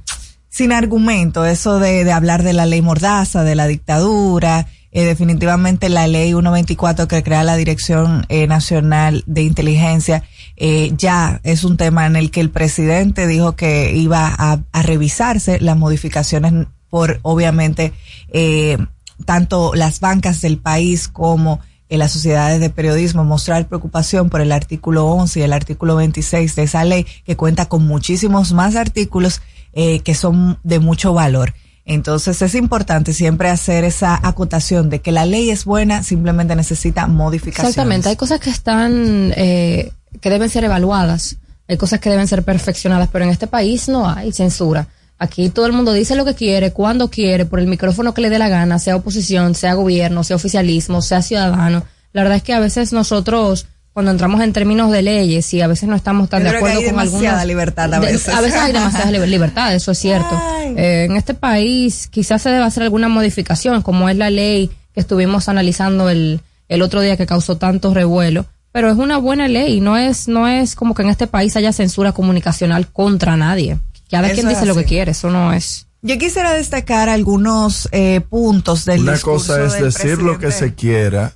sin 0.48 0.72
argumento 0.72 1.44
eso 1.44 1.78
de, 1.78 2.04
de 2.04 2.12
hablar 2.12 2.42
de 2.42 2.52
la 2.52 2.66
ley 2.66 2.82
mordaza, 2.82 3.44
de 3.44 3.54
la 3.54 3.66
dictadura. 3.66 4.66
Eh, 4.94 5.04
definitivamente 5.04 5.88
la 5.88 6.06
ley 6.06 6.32
124 6.32 7.08
que 7.08 7.22
crea 7.22 7.44
la 7.44 7.56
Dirección 7.56 8.26
eh, 8.28 8.46
Nacional 8.46 9.24
de 9.26 9.42
Inteligencia 9.42 10.22
eh, 10.64 10.92
ya 10.96 11.40
es 11.42 11.64
un 11.64 11.76
tema 11.76 12.06
en 12.06 12.14
el 12.14 12.30
que 12.30 12.40
el 12.40 12.48
presidente 12.48 13.26
dijo 13.26 13.56
que 13.56 13.96
iba 13.96 14.32
a, 14.38 14.60
revisarse 14.84 15.58
las 15.58 15.76
modificaciones 15.76 16.68
por 16.88 17.18
obviamente 17.22 17.92
eh, 18.28 18.78
tanto 19.26 19.74
las 19.74 19.98
bancas 19.98 20.40
del 20.40 20.58
país 20.58 21.08
como 21.08 21.58
en 21.88 21.98
las 21.98 22.12
sociedades 22.12 22.60
de 22.60 22.70
periodismo 22.70 23.24
mostrar 23.24 23.66
preocupación 23.66 24.30
por 24.30 24.40
el 24.40 24.52
artículo 24.52 25.06
11 25.06 25.40
y 25.40 25.42
el 25.42 25.52
artículo 25.52 25.96
26 25.96 26.54
de 26.54 26.62
esa 26.62 26.84
ley 26.84 27.06
que 27.24 27.36
cuenta 27.36 27.66
con 27.66 27.84
muchísimos 27.84 28.52
más 28.52 28.76
artículos 28.76 29.40
eh, 29.72 29.98
que 29.98 30.14
son 30.14 30.60
de 30.62 30.78
mucho 30.78 31.12
valor. 31.12 31.54
Entonces 31.84 32.40
es 32.40 32.54
importante 32.54 33.12
siempre 33.12 33.48
hacer 33.48 33.82
esa 33.82 34.16
acotación 34.22 34.90
de 34.90 35.00
que 35.00 35.10
la 35.10 35.26
ley 35.26 35.50
es 35.50 35.64
buena, 35.64 36.04
simplemente 36.04 36.54
necesita 36.54 37.08
modificaciones. 37.08 37.70
Exactamente, 37.70 38.10
hay 38.10 38.16
cosas 38.16 38.38
que 38.38 38.50
están, 38.50 39.34
eh, 39.36 39.90
que 40.20 40.30
deben 40.30 40.48
ser 40.50 40.64
evaluadas, 40.64 41.36
hay 41.68 41.76
cosas 41.76 42.00
que 42.00 42.10
deben 42.10 42.28
ser 42.28 42.42
perfeccionadas, 42.42 43.08
pero 43.12 43.24
en 43.24 43.30
este 43.30 43.46
país 43.46 43.88
no 43.88 44.08
hay 44.08 44.32
censura. 44.32 44.86
Aquí 45.18 45.48
todo 45.50 45.66
el 45.66 45.72
mundo 45.72 45.92
dice 45.92 46.16
lo 46.16 46.24
que 46.24 46.34
quiere, 46.34 46.72
cuando 46.72 47.08
quiere, 47.08 47.44
por 47.46 47.60
el 47.60 47.66
micrófono 47.68 48.12
que 48.12 48.20
le 48.22 48.30
dé 48.30 48.38
la 48.38 48.48
gana, 48.48 48.78
sea 48.78 48.96
oposición, 48.96 49.54
sea 49.54 49.74
gobierno, 49.74 50.24
sea 50.24 50.36
oficialismo, 50.36 51.00
sea 51.00 51.22
ciudadano. 51.22 51.84
La 52.12 52.22
verdad 52.22 52.36
es 52.38 52.42
que 52.42 52.52
a 52.52 52.58
veces 52.60 52.92
nosotros, 52.92 53.66
cuando 53.92 54.10
entramos 54.10 54.40
en 54.42 54.52
términos 54.52 54.90
de 54.90 55.02
leyes 55.02 55.54
y 55.54 55.60
a 55.60 55.68
veces 55.68 55.88
no 55.88 55.94
estamos 55.94 56.28
tan 56.28 56.40
Yo 56.40 56.46
de 56.46 56.50
que 56.50 56.56
acuerdo 56.56 56.78
hay 56.80 56.84
con 56.86 56.96
demasiada 56.96 57.18
algunas 57.40 57.46
libertad 57.46 57.94
a 57.94 58.00
de- 58.00 58.06
veces. 58.12 58.34
a 58.34 58.40
veces 58.40 58.60
hay 58.60 58.72
demasiada 58.72 59.10
li- 59.12 59.26
libertad, 59.28 59.74
eso 59.74 59.92
es 59.92 59.98
cierto. 59.98 60.42
Eh, 60.76 61.04
en 61.08 61.16
este 61.16 61.34
país 61.34 62.08
quizás 62.10 62.42
se 62.42 62.50
deba 62.50 62.66
hacer 62.66 62.82
alguna 62.82 63.08
modificación, 63.08 63.82
como 63.82 64.08
es 64.08 64.16
la 64.16 64.28
ley 64.30 64.70
que 64.92 65.00
estuvimos 65.00 65.48
analizando 65.48 66.08
el, 66.10 66.40
el 66.68 66.82
otro 66.82 67.00
día 67.00 67.16
que 67.16 67.26
causó 67.26 67.56
tanto 67.58 67.94
revuelo. 67.94 68.44
Pero 68.72 68.90
es 68.90 68.96
una 68.96 69.18
buena 69.18 69.48
ley, 69.48 69.80
no 69.80 69.96
es, 69.98 70.28
no 70.28 70.48
es 70.48 70.74
como 70.74 70.94
que 70.94 71.02
en 71.02 71.10
este 71.10 71.26
país 71.26 71.54
haya 71.56 71.72
censura 71.72 72.12
comunicacional 72.12 72.88
contra 72.88 73.36
nadie. 73.36 73.78
Cada 74.10 74.26
Eso 74.28 74.34
quien 74.36 74.48
dice 74.48 74.66
lo 74.66 74.74
que 74.74 74.84
quiere, 74.84 75.12
eso 75.12 75.30
no 75.30 75.52
es. 75.52 75.86
Yo 76.02 76.18
quisiera 76.18 76.52
destacar 76.52 77.08
algunos 77.08 77.88
eh, 77.92 78.20
puntos 78.28 78.84
del 78.84 79.00
Una 79.02 79.12
discurso 79.12 79.52
cosa 79.52 79.64
es 79.66 79.72
del 79.74 79.84
decir 79.84 80.18
lo 80.22 80.38
que 80.38 80.50
se 80.50 80.74
quiera 80.74 81.32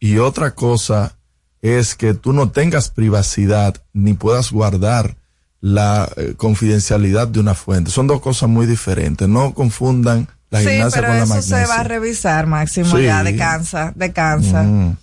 y 0.00 0.18
otra 0.18 0.54
cosa 0.54 1.16
es 1.62 1.94
que 1.94 2.14
tú 2.14 2.32
no 2.32 2.50
tengas 2.50 2.90
privacidad 2.90 3.74
ni 3.92 4.14
puedas 4.14 4.50
guardar 4.50 5.16
la 5.60 6.08
eh, 6.16 6.34
confidencialidad 6.36 7.28
de 7.28 7.40
una 7.40 7.54
fuente. 7.54 7.90
Son 7.90 8.06
dos 8.06 8.20
cosas 8.20 8.48
muy 8.48 8.66
diferentes. 8.66 9.28
No 9.28 9.54
confundan 9.54 10.28
la 10.50 10.60
Sí, 10.60 10.68
gimnasia 10.68 11.00
pero 11.00 11.08
con 11.12 11.16
la 11.18 11.24
eso 11.24 11.34
magnesia. 11.34 11.58
se 11.58 11.66
va 11.66 11.80
a 11.80 11.84
revisar, 11.84 12.46
Máximo, 12.46 12.96
Sí. 12.96 13.04
ya, 13.04 13.22
descansa, 13.22 13.92
descansa. 13.96 14.62
Mm. 14.62 14.96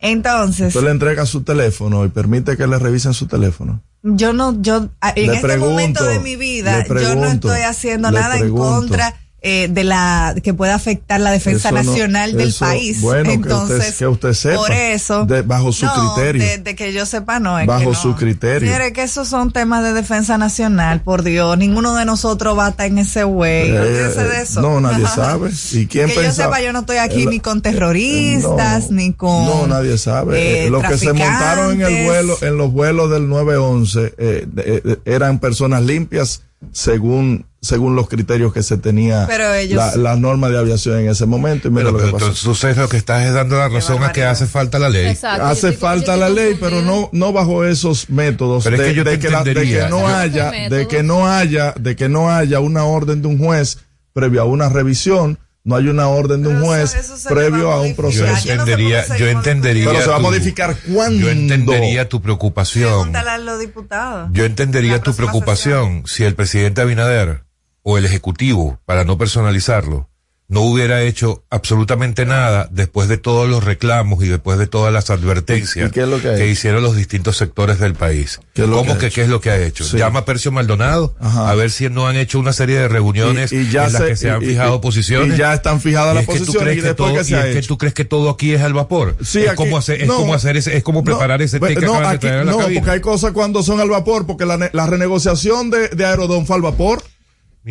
Entonces, 0.00 0.74
Usted 0.74 0.86
le 0.86 0.92
entrega 0.92 1.26
su 1.26 1.42
teléfono 1.42 2.04
y 2.04 2.08
permite 2.08 2.56
que 2.56 2.66
le 2.66 2.78
revisen 2.78 3.12
su 3.14 3.26
teléfono. 3.26 3.82
yo 4.02 4.32
no, 4.32 4.60
yo, 4.62 4.88
en 5.14 5.26
Le 5.26 5.34
este 5.34 5.46
pregunto, 5.46 5.70
momento 5.70 6.04
de 6.04 6.18
mi 6.20 6.36
vida, 6.36 6.84
yo 6.86 7.14
no 7.16 7.26
estoy 7.26 7.60
haciendo 7.60 8.10
nada 8.10 8.38
pregunto. 8.38 8.64
en 8.64 8.72
contra 8.80 9.19
eh, 9.42 9.68
de 9.70 9.84
la, 9.84 10.34
que 10.42 10.52
pueda 10.52 10.74
afectar 10.74 11.18
la 11.20 11.30
defensa 11.30 11.70
no- 11.70 11.82
nacional 11.82 12.32
del 12.36 12.48
eso, 12.48 12.64
país. 12.66 13.00
bueno, 13.00 13.24
que 13.24 13.32
Entonces, 13.34 13.78
usted- 13.78 13.94
que 13.96 14.06
usted 14.06 14.32
sepa, 14.34 14.56
Por 14.56 14.72
eso. 14.72 15.24
de- 15.24 15.40
bajo 15.42 15.72
su 15.72 15.86
no, 15.86 16.14
criterio. 16.14 16.42
De, 16.44 16.58
de 16.58 16.74
que 16.76 16.92
yo 16.92 17.06
sepa, 17.06 17.40
no. 17.40 17.58
es 17.58 17.66
Bajo 17.66 17.80
que 17.80 17.86
no. 17.86 17.94
su 17.94 18.16
criterio. 18.16 18.68
Señores, 18.68 18.92
que 18.92 19.02
esos 19.02 19.28
son 19.28 19.50
temas 19.50 19.82
de 19.82 19.94
defensa 19.94 20.36
nacional, 20.36 21.00
por 21.00 21.22
Dios. 21.22 21.56
Ninguno 21.56 21.94
de 21.94 22.04
nosotros 22.04 22.58
va 22.58 22.66
a 22.66 22.68
estar 22.70 22.86
en 22.86 22.98
ese 22.98 23.24
güey. 23.24 23.70
Eh, 23.70 23.80
de 23.80 24.06
eh, 24.08 24.42
eso. 24.42 24.60
No, 24.60 24.78
nadie 24.80 25.06
sabe. 25.06 25.50
¿Y 25.72 25.86
quién 25.86 26.08
que 26.08 26.14
yo 26.16 26.20
pensaba? 26.20 26.56
sepa, 26.56 26.66
yo 26.66 26.72
no 26.74 26.80
estoy 26.80 26.98
aquí 26.98 27.22
El- 27.22 27.30
ni 27.30 27.40
con 27.40 27.62
terroristas, 27.62 28.90
ni 28.90 29.12
con. 29.12 29.46
No, 29.46 29.66
nadie 29.66 29.96
sabe. 29.98 30.38
eh, 30.38 30.66
Eh, 30.66 30.70
los 30.70 30.84
que 30.84 30.98
se 30.98 31.12
montaron 31.12 31.80
en 31.80 31.86
el 31.86 32.04
vuelo, 32.04 32.36
en 32.42 32.56
los 32.56 32.72
vuelos 32.72 33.10
del 33.10 33.28
911, 33.28 34.14
eh, 34.18 34.46
de- 34.46 34.82
eh, 34.84 34.98
eran 35.04 35.38
personas 35.38 35.82
limpias 35.82 36.42
según 36.72 37.46
según 37.62 37.94
los 37.94 38.08
criterios 38.08 38.54
que 38.54 38.62
se 38.62 38.78
tenía 38.78 39.26
Pero 39.26 39.52
ellos- 39.52 39.76
la, 39.76 39.94
la 39.96 40.16
norma 40.16 40.48
de 40.48 40.56
aviación 40.58 40.98
en 41.00 41.10
ese 41.10 41.26
momento. 41.26 41.68
Y 41.68 41.70
mira 41.70 41.84
Pero, 41.84 41.90
lo 41.92 41.98
que 41.98 42.04
pero 42.04 42.12
pasó. 42.14 42.24
entonces 42.26 42.44
tú 42.44 42.54
sabes 42.54 42.76
lo 42.78 42.88
que 42.88 42.96
estás 42.96 43.26
es 43.26 43.34
dando 43.34 43.58
la 43.58 43.68
razón 43.68 44.02
a 44.02 44.12
que 44.12 44.24
hace 44.24 44.46
falta 44.46 44.78
la 44.78 44.88
ley. 44.88 45.14
Hace 45.22 45.72
falta 45.72 46.16
la 46.16 46.30
ley, 46.30 46.56
pero 46.58 46.80
no 46.80 47.10
no 47.12 47.32
bajo 47.34 47.64
esos 47.66 48.08
métodos 48.08 48.64
Pero 48.64 48.76
es 48.76 48.82
de, 48.82 48.88
que 48.88 48.94
yo 48.94 49.04
de 49.04 49.10
te 49.10 49.18
que 49.18 49.30
la- 49.30 49.42
de 49.44 49.50
entendería. 49.50 49.84
que 49.84 49.90
no 49.90 50.00
Yo- 50.00 50.06
haya 50.06 50.50
¿Qué 50.50 50.68
de 50.70 50.88
que 50.88 51.02
no 51.02 51.28
haya 51.30 51.74
de 51.78 51.96
que 51.96 52.08
no 52.08 52.30
haya 52.30 52.60
una 52.60 52.84
orden 52.84 53.20
de 53.20 53.28
un 53.28 53.38
juez 53.38 53.78
previo 54.14 54.40
a 54.40 54.44
una 54.46 54.70
revisión, 54.70 55.38
no 55.70 55.76
hay 55.76 55.88
una 55.88 56.08
orden 56.08 56.42
de 56.42 56.48
un 56.48 56.60
juez 56.62 57.24
previo 57.28 57.70
a 57.72 57.80
un 57.80 57.94
proceso. 57.96 58.26
Yo 58.44 58.52
entendería, 58.52 59.16
yo 59.16 59.28
entendería. 59.28 59.86
Pero 59.88 60.02
se 60.02 60.08
va 60.08 60.14
a 60.16 60.18
tu- 60.18 60.22
modificar 60.24 60.76
cuándo. 60.92 61.20
Yo 61.26 61.30
entendería 61.30 62.08
tu 62.08 62.20
preocupación. 62.20 62.90
Pregúntale 62.92 63.30
a 63.30 63.38
los 63.38 63.60
diputados. 63.60 64.28
Yo 64.32 64.44
entendería 64.44 65.00
tu 65.00 65.14
preocupación 65.14 66.02
si 66.06 66.24
el 66.24 66.34
presidente 66.34 66.82
Abinader 66.82 67.44
o 67.82 67.96
el 67.96 68.04
Ejecutivo, 68.04 68.78
para 68.84 69.04
no 69.04 69.16
personalizarlo, 69.16 70.09
no 70.50 70.62
hubiera 70.62 71.00
hecho 71.02 71.44
absolutamente 71.48 72.26
nada 72.26 72.68
después 72.72 73.08
de 73.08 73.18
todos 73.18 73.48
los 73.48 73.62
reclamos 73.62 74.22
y 74.24 74.28
después 74.28 74.58
de 74.58 74.66
todas 74.66 74.92
las 74.92 75.08
advertencias 75.08 75.88
¿Y 75.88 75.92
qué 75.92 76.00
es 76.02 76.08
lo 76.08 76.20
que 76.20 76.48
hicieron 76.48 76.82
los 76.82 76.96
distintos 76.96 77.36
sectores 77.36 77.78
del 77.78 77.94
país. 77.94 78.40
¿Qué 78.52 78.62
es 78.64 78.68
lo 78.68 78.76
¿Cómo 78.78 78.98
que 78.98 79.10
qué 79.10 79.22
es 79.22 79.28
lo 79.28 79.40
que 79.40 79.50
ha 79.50 79.56
hecho? 79.64 79.84
Sí. 79.84 79.96
Llama 79.96 80.18
a 80.20 80.24
Percio 80.24 80.50
Maldonado 80.50 81.14
a 81.20 81.54
ver 81.54 81.70
si 81.70 81.88
no 81.88 82.08
han 82.08 82.16
hecho 82.16 82.40
una 82.40 82.52
serie 82.52 82.78
de 82.80 82.88
reuniones 82.88 83.52
Y- 83.52 83.58
y 83.58 83.70
ya 83.70 83.86
en 83.86 83.92
las 83.92 84.02
se- 84.02 84.08
que 84.08 84.16
se 84.16 84.28
han 84.30 84.42
y- 84.42 84.46
fijado 84.46 84.80
posiciones. 84.80 85.34
y 85.36 85.38
ya 85.38 85.54
están 85.54 85.80
fijadas 85.80 86.16
las 86.16 86.24
posiciones 86.24 86.72
y 86.74 86.80
que 86.80 86.82
después 86.82 87.10
todo- 87.10 87.18
que 87.18 87.24
se 87.24 87.30
y 87.30 87.34
ha 87.34 87.46
es 87.46 87.54
que 87.54 87.62
tú 87.62 87.78
crees 87.78 87.94
que 87.94 88.04
todo 88.04 88.28
aquí 88.28 88.52
es 88.52 88.60
al 88.60 88.74
vapor. 88.74 89.16
Sí, 89.24 89.42
es 89.42 89.48
aquí- 89.50 89.56
como 89.56 89.78
hacer, 89.78 90.00
es 90.02 90.08
no, 90.08 90.16
como 90.16 90.34
hacer 90.34 90.56
ese, 90.56 90.76
es 90.76 90.82
como 90.82 91.04
preparar 91.04 91.40
ese 91.42 91.60
té 91.60 91.74
que 91.76 91.80
no, 91.86 91.92
acaban 91.94 92.02
de 92.10 92.16
aquí- 92.16 92.26
traer 92.26 92.40
a 92.40 92.44
la 92.44 92.50
no, 92.50 92.58
cabina. 92.58 92.80
porque 92.80 92.90
hay 92.92 93.00
cosas 93.00 93.30
cuando 93.30 93.62
son 93.62 93.78
al 93.80 93.88
vapor, 93.88 94.26
porque 94.26 94.46
la, 94.46 94.68
la 94.72 94.86
renegociación 94.86 95.70
de, 95.70 95.88
de 95.90 96.04
Aerodón 96.04 96.44
fue 96.44 96.56
al 96.56 96.62
vapor, 96.62 97.04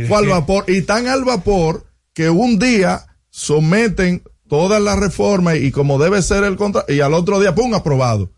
fue 0.07 0.17
al 0.17 0.27
vapor, 0.27 0.63
y 0.69 0.81
tan 0.83 1.09
al 1.09 1.25
vapor 1.25 1.83
que 2.13 2.29
un 2.29 2.59
día 2.59 3.05
someten 3.29 4.23
todas 4.47 4.81
las 4.81 4.99
reformas 4.99 5.57
y 5.57 5.71
como 5.71 5.99
debe 5.99 6.21
ser 6.21 6.43
el 6.43 6.55
contra, 6.55 6.85
y 6.87 6.99
al 7.01 7.13
otro 7.13 7.39
día, 7.39 7.55
pum, 7.55 7.73
aprobado. 7.73 8.31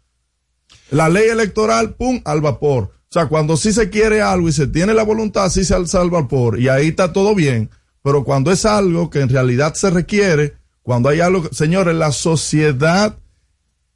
La 0.90 1.10
ley 1.10 1.30
electoral, 1.30 1.96
pum, 1.96 2.22
al 2.26 2.42
vapor. 2.42 2.84
O 2.84 3.14
sea, 3.14 3.28
cuando 3.28 3.58
sí 3.58 3.74
se 3.74 3.90
quiere 3.90 4.22
algo 4.22 4.50
y 4.50 4.54
se 4.54 4.68
tiene 4.68 4.94
la 4.94 5.04
voluntad, 5.04 5.50
sí 5.50 5.64
se 5.64 5.74
alza 5.74 6.02
al 6.02 6.10
vapor, 6.10 6.60
y 6.60 6.70
ahí 6.70 6.90
está 6.90 7.14
todo 7.14 7.36
bien. 7.36 7.70
Pero 8.04 8.24
cuando 8.24 8.52
es 8.52 8.66
algo 8.66 9.10
que 9.10 9.22
en 9.22 9.30
realidad 9.30 9.74
se 9.76 9.90
requiere, 9.90 10.56
cuando 10.82 11.10
hay 11.10 11.22
algo, 11.22 11.50
señores, 11.52 11.96
la 11.96 12.12
sociedad 12.12 13.18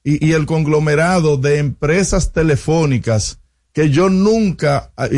y, 0.04 0.26
y 0.26 0.34
el 0.34 0.46
conglomerado 0.46 1.38
de 1.38 1.58
empresas 1.58 2.32
telefónicas 2.32 3.40
que 3.76 3.90
yo 3.90 4.10
nunca 4.10 4.94
ah, 4.96 5.10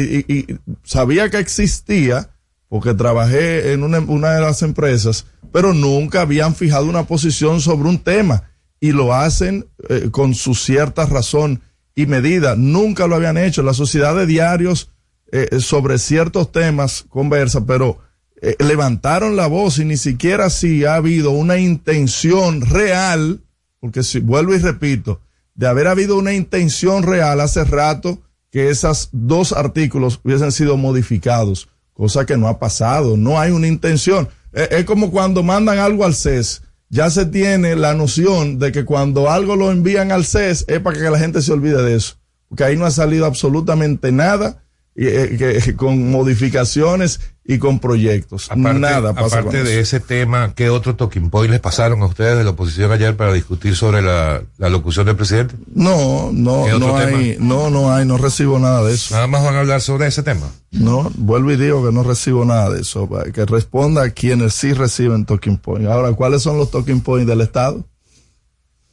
sabía 0.84 1.30
que 1.30 1.38
existía 1.38 2.32
porque 2.70 2.94
trabajé 2.94 3.74
en 3.74 3.84
una, 3.84 4.34
de 4.34 4.42
las 4.42 4.62
empresas, 4.62 5.26
pero 5.52 5.74
nunca 5.74 6.22
habían 6.22 6.56
fijado 6.56 6.86
una 6.86 7.06
posición 7.06 7.62
sobre 7.62 7.90
un 7.90 8.00
tema 8.00 8.44
y 8.80 8.92
lo 8.92 9.14
hacen 9.14 9.68
eh, 9.90 10.10
con 10.12 10.34
su 10.34 10.54
cierta 10.54 11.06
razón 11.06 11.62
y 11.96 12.06
medida. 12.06 12.56
Nunca 12.56 13.08
lo 13.08 13.16
habían 13.16 13.38
hecho. 13.38 13.64
La 13.64 13.74
sociedad 13.74 14.16
de 14.16 14.26
diarios 14.26 14.92
eh, 15.32 15.60
sobre 15.60 15.98
ciertos 15.98 16.52
temas 16.52 17.06
conversa, 17.10 17.66
pero 17.66 18.00
eh, 18.42 18.56
levantaron 18.60 19.36
la 19.36 19.48
voz 19.48 19.80
y 19.80 19.86
ni 19.86 19.98
siquiera 19.98 20.50
si 20.50 20.86
ha 20.86 20.96
habido 20.96 21.32
una 21.32 21.58
intención 21.58 22.62
real 22.62 23.42
porque 23.80 24.04
si 24.04 24.20
vuelvo 24.20 24.56
y 24.56 24.60
repito, 24.60 25.22
de 25.56 25.68
haber 25.68 25.88
habido 25.88 26.18
una 26.18 26.34
intención 26.34 27.04
real 27.04 27.42
hace 27.42 27.64
rato 27.64 28.22
que 28.52 28.70
esos 28.70 29.10
dos 29.12 29.54
artículos 29.54 30.20
hubiesen 30.24 30.52
sido 30.52 30.78
modificados, 30.78 31.70
cosa 31.98 32.26
que 32.26 32.38
no 32.38 32.48
ha 32.48 32.60
pasado, 32.60 33.18
no 33.18 33.40
hay 33.40 33.52
una 33.52 33.68
intención. 33.68 34.30
Es, 34.54 34.70
es 34.72 34.86
como 34.86 35.10
cuando 35.10 35.42
mandan 35.42 35.80
algo 35.80 36.06
al 36.06 36.14
CES, 36.14 36.62
ya 36.90 37.10
se 37.10 37.26
tiene 37.26 37.76
la 37.76 37.96
noción 37.96 38.60
de 38.60 38.72
que 38.72 38.86
cuando 38.86 39.30
algo 39.30 39.56
lo 39.56 39.72
envían 39.72 40.12
al 40.12 40.24
CES 40.24 40.66
es 40.68 40.80
para 40.80 40.98
que 40.98 41.10
la 41.10 41.20
gente 41.20 41.42
se 41.42 41.52
olvide 41.52 41.82
de 41.82 41.96
eso, 41.96 42.16
porque 42.48 42.64
ahí 42.64 42.78
no 42.78 42.86
ha 42.86 42.92
salido 42.92 43.26
absolutamente 43.26 44.12
nada 44.12 44.64
eh, 44.98 45.36
que- 45.38 45.76
con 45.78 46.10
modificaciones 46.12 47.20
y 47.50 47.60
con 47.60 47.80
proyectos. 47.80 48.48
Aparte, 48.52 48.80
Nada 48.80 49.14
pasa 49.14 49.40
aparte 49.40 49.64
de 49.64 49.80
ese 49.80 50.02
tema, 50.02 50.54
¿qué 50.54 50.70
otro 50.70 50.96
talking 50.98 51.30
point 51.30 51.50
les 51.50 51.62
pasaron 51.62 52.02
a 52.02 52.06
ustedes 52.08 52.38
de 52.38 52.44
la 52.44 52.50
oposición 52.50 52.92
ayer 52.92 53.16
para 53.16 53.32
discutir 53.32 53.76
sobre 53.76 54.02
la, 54.02 54.42
la 54.58 54.68
locución 54.70 55.06
del 55.06 55.16
presidente? 55.16 55.56
No, 55.74 56.32
no, 56.34 56.66
¿Qué 56.66 56.74
otro 56.74 56.88
no 56.90 56.98
hay, 56.98 57.34
tema? 57.34 57.46
no, 57.46 57.70
no 57.70 57.94
hay, 57.94 58.06
no 58.06 58.18
recibo 58.18 58.60
nada 58.60 58.84
de 58.84 58.96
eso. 58.96 59.14
Nada 59.16 59.28
más 59.28 59.44
van 59.46 59.56
a 59.56 59.60
hablar 59.60 59.80
sobre 59.82 60.08
ese 60.08 60.24
tema. 60.24 60.48
No, 60.72 61.10
vuelvo 61.16 61.52
y 61.54 61.56
digo 61.56 61.86
que 61.86 61.94
no 61.94 62.04
recibo 62.04 62.44
nada 62.44 62.70
de 62.72 62.82
eso. 62.82 63.08
Que 63.34 63.46
responda 63.46 64.04
a 64.04 64.10
quienes 64.10 64.54
sí 64.54 64.74
reciben 64.74 65.26
talking 65.26 65.56
point. 65.58 65.88
Ahora, 65.88 66.12
¿cuáles 66.14 66.42
son 66.42 66.58
los 66.58 66.70
talking 66.70 67.00
points 67.00 67.28
del 67.28 67.40
Estado? 67.42 67.86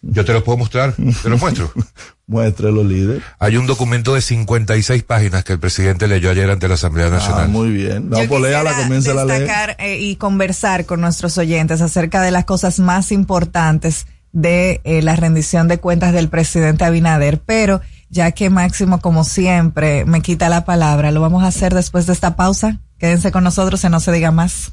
Yo 0.07 0.25
te 0.25 0.33
los 0.33 0.43
puedo 0.43 0.59
mostrar, 0.59 0.95
te 0.95 1.29
los 1.29 1.41
muestro. 1.41 1.73
Muéstrelo, 2.27 2.83
líder. 2.85 3.23
Hay 3.39 3.57
un 3.57 3.67
documento 3.67 4.15
de 4.15 4.23
56 4.23 5.03
páginas 5.03 5.45
que 5.45 5.53
el 5.53 5.59
presidente 5.59 6.09
leyó 6.09 6.31
ayer 6.31 6.51
ante 6.51 6.69
la 6.69 6.75
Asamblea 6.75 7.11
Nacional. 7.11 7.45
Ah, 7.45 7.49
muy 7.49 7.71
bien. 7.71 8.09
No, 8.09 8.23
Yo 8.23 8.29
pues 8.29 8.43
léala, 8.43 8.71
quisiera 8.71 8.89
comience 8.89 9.11
a 9.11 9.25
leer. 9.25 9.41
destacar 9.41 9.77
eh, 9.79 9.99
y 10.01 10.17
conversar 10.17 10.87
con 10.87 11.01
nuestros 11.01 11.37
oyentes 11.39 11.81
acerca 11.81 12.23
de 12.23 12.31
las 12.31 12.45
cosas 12.45 12.79
más 12.79 13.13
importantes 13.13 14.07
de 14.33 14.81
eh, 14.85 15.03
la 15.03 15.17
rendición 15.17 15.69
de 15.69 15.79
cuentas 15.79 16.13
del 16.13 16.29
presidente 16.29 16.85
Abinader, 16.85 17.41
pero 17.41 17.81
ya 18.09 18.33
que 18.33 18.51
Máximo, 18.51 19.01
como 19.01 19.25
siempre, 19.25 20.05
me 20.05 20.23
quita 20.23 20.49
la 20.49 20.65
palabra, 20.65 21.11
lo 21.11 21.21
vamos 21.21 21.45
a 21.45 21.49
hacer 21.49 21.75
después 21.75 22.07
de 22.07 22.15
esta 22.15 22.37
pausa. 22.37 22.81
Quédense 22.99 23.33
con 23.33 23.45
nosotros 23.45 23.85
y 23.85 23.89
no 23.89 24.01
se 24.01 24.13
diga 24.13 24.31
más. 24.31 24.73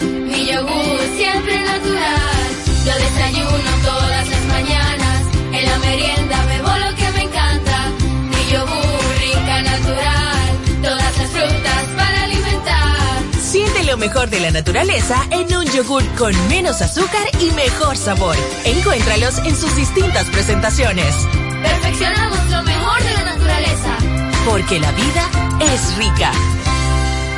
Mejor 14.01 14.31
de 14.31 14.39
la 14.39 14.49
naturaleza 14.49 15.15
en 15.29 15.55
un 15.55 15.63
yogur 15.65 16.03
con 16.17 16.33
menos 16.49 16.81
azúcar 16.81 17.21
y 17.39 17.51
mejor 17.51 17.95
sabor. 17.95 18.35
Encuéntralos 18.65 19.37
en 19.45 19.55
sus 19.55 19.75
distintas 19.75 20.27
presentaciones. 20.31 21.15
Perfeccionamos 21.61 22.49
lo 22.49 22.63
mejor 22.63 23.03
de 23.03 23.11
la 23.11 23.23
naturaleza. 23.25 23.97
Porque 24.43 24.79
la 24.79 24.91
vida 24.93 25.29
es 25.71 25.97
rica. 25.97 26.31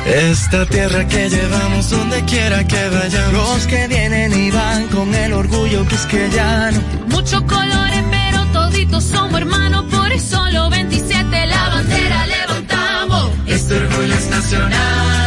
Esta 0.06 0.64
tierra 0.64 1.06
que 1.06 1.28
llevamos 1.28 1.90
donde 1.90 2.24
quiera 2.24 2.66
que 2.66 2.88
vayamos. 2.88 3.32
Los 3.34 3.66
que 3.66 3.86
vienen 3.86 4.32
y 4.32 4.50
van 4.50 4.88
con 4.88 5.14
el 5.14 5.34
orgullo 5.34 5.86
quisqueyano. 5.86 6.80
Muchos 7.08 7.42
colores, 7.42 8.02
pero 8.10 8.42
toditos 8.54 9.04
somos 9.04 9.38
hermanos. 9.38 9.84
Por 9.90 10.10
eso 10.10 10.42
los 10.50 10.70
27 10.70 11.46
la 11.46 11.68
bandera 11.68 12.26
levantamos. 12.26 13.30
Este 13.46 13.76
orgullo 13.76 14.14
es 14.14 14.30
nacional. 14.30 15.23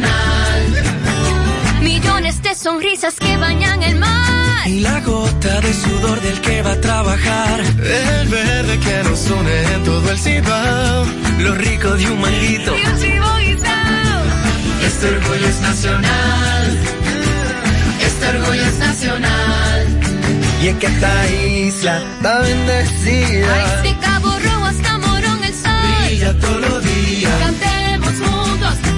Nacional. 0.00 1.82
Millones 1.82 2.42
de 2.42 2.54
sonrisas 2.54 3.14
que 3.14 3.36
bañan 3.36 3.82
el 3.82 3.96
mar. 3.96 4.66
Y 4.66 4.80
la 4.80 5.00
gota 5.00 5.60
de 5.60 5.72
sudor 5.72 6.20
del 6.20 6.40
que 6.40 6.62
va 6.62 6.72
a 6.72 6.80
trabajar. 6.80 7.60
El 7.60 8.28
verde 8.28 8.78
que 8.80 9.02
nos 9.08 9.30
une 9.30 9.62
en 9.74 9.84
todo 9.84 10.10
el 10.10 10.18
cibao. 10.18 11.04
Lo 11.38 11.54
rico 11.54 11.90
de 11.90 12.10
un 12.10 12.20
manguito. 12.20 12.76
Y 12.76 12.86
un 12.86 12.98
chivo. 13.00 13.26
Este 14.86 15.08
orgullo 15.08 15.46
es 15.46 15.60
nacional. 15.60 16.78
Este 18.00 18.28
orgullo 18.28 18.62
es 18.62 18.78
nacional. 18.78 19.86
Y 20.62 20.68
es 20.68 20.76
que 20.76 20.86
esta 20.86 21.30
isla 21.32 22.02
está 22.16 22.40
bendecida. 22.40 23.82
Ay, 23.82 23.90
de 23.90 23.98
Cabo 23.98 24.30
Rojo 24.38 24.64
hasta 24.64 24.98
Morón 24.98 25.44
el 25.44 25.54
sol. 25.54 26.06
Brilla 26.06 26.38
todos 26.38 26.60
los 26.60 26.84
días. 26.84 27.75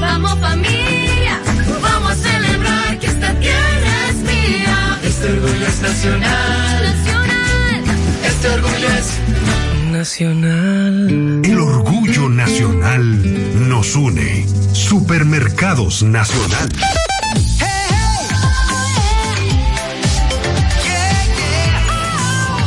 Vamos 0.00 0.38
familia. 0.38 1.40
Vamos 1.80 2.12
a 2.12 2.14
celebrar 2.14 2.98
que 2.98 3.06
esta 3.06 3.34
tierra 3.40 4.08
es 4.10 4.16
mía. 4.16 4.98
Este 5.02 5.32
orgullo 5.32 5.66
es 5.66 5.80
nacional. 5.82 6.82
Nacional. 6.82 7.84
Este 8.24 8.48
orgullo 8.48 8.88
es 8.98 9.90
nacional. 9.90 11.42
El 11.44 11.58
orgullo 11.60 12.28
nacional 12.28 13.68
nos 13.68 13.96
une. 13.96 14.46
Supermercados 14.72 16.02
Nacional. 16.02 16.68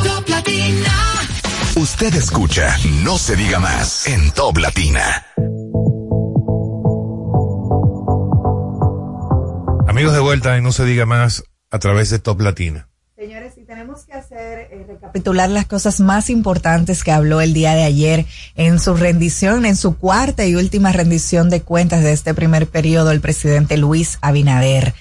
Top 0.04 0.28
Latina. 0.28 0.92
Usted 1.74 2.14
escucha 2.14 2.76
No 3.02 3.16
se 3.18 3.36
diga 3.36 3.58
más 3.58 4.06
en 4.06 4.30
Top 4.32 4.58
Latina. 4.58 5.26
De 10.10 10.18
vuelta 10.18 10.58
y 10.58 10.62
no 10.62 10.72
se 10.72 10.84
diga 10.84 11.06
más 11.06 11.44
a 11.70 11.78
través 11.78 12.10
de 12.10 12.18
Top 12.18 12.40
Latina. 12.40 12.88
Señores, 13.16 13.52
si 13.54 13.62
tenemos 13.62 14.04
que 14.04 14.14
hacer, 14.14 14.68
eh, 14.72 14.84
recapitular 14.88 15.48
las 15.48 15.66
cosas 15.66 16.00
más 16.00 16.28
importantes 16.28 17.04
que 17.04 17.12
habló 17.12 17.40
el 17.40 17.54
día 17.54 17.74
de 17.74 17.84
ayer 17.84 18.26
en 18.56 18.80
su 18.80 18.94
rendición, 18.94 19.64
en 19.64 19.76
su 19.76 19.96
cuarta 19.96 20.44
y 20.44 20.56
última 20.56 20.90
rendición 20.90 21.50
de 21.50 21.62
cuentas 21.62 22.02
de 22.02 22.12
este 22.12 22.34
primer 22.34 22.66
periodo, 22.66 23.12
el 23.12 23.20
presidente 23.20 23.76
Luis 23.76 24.18
Abinader. 24.22 24.92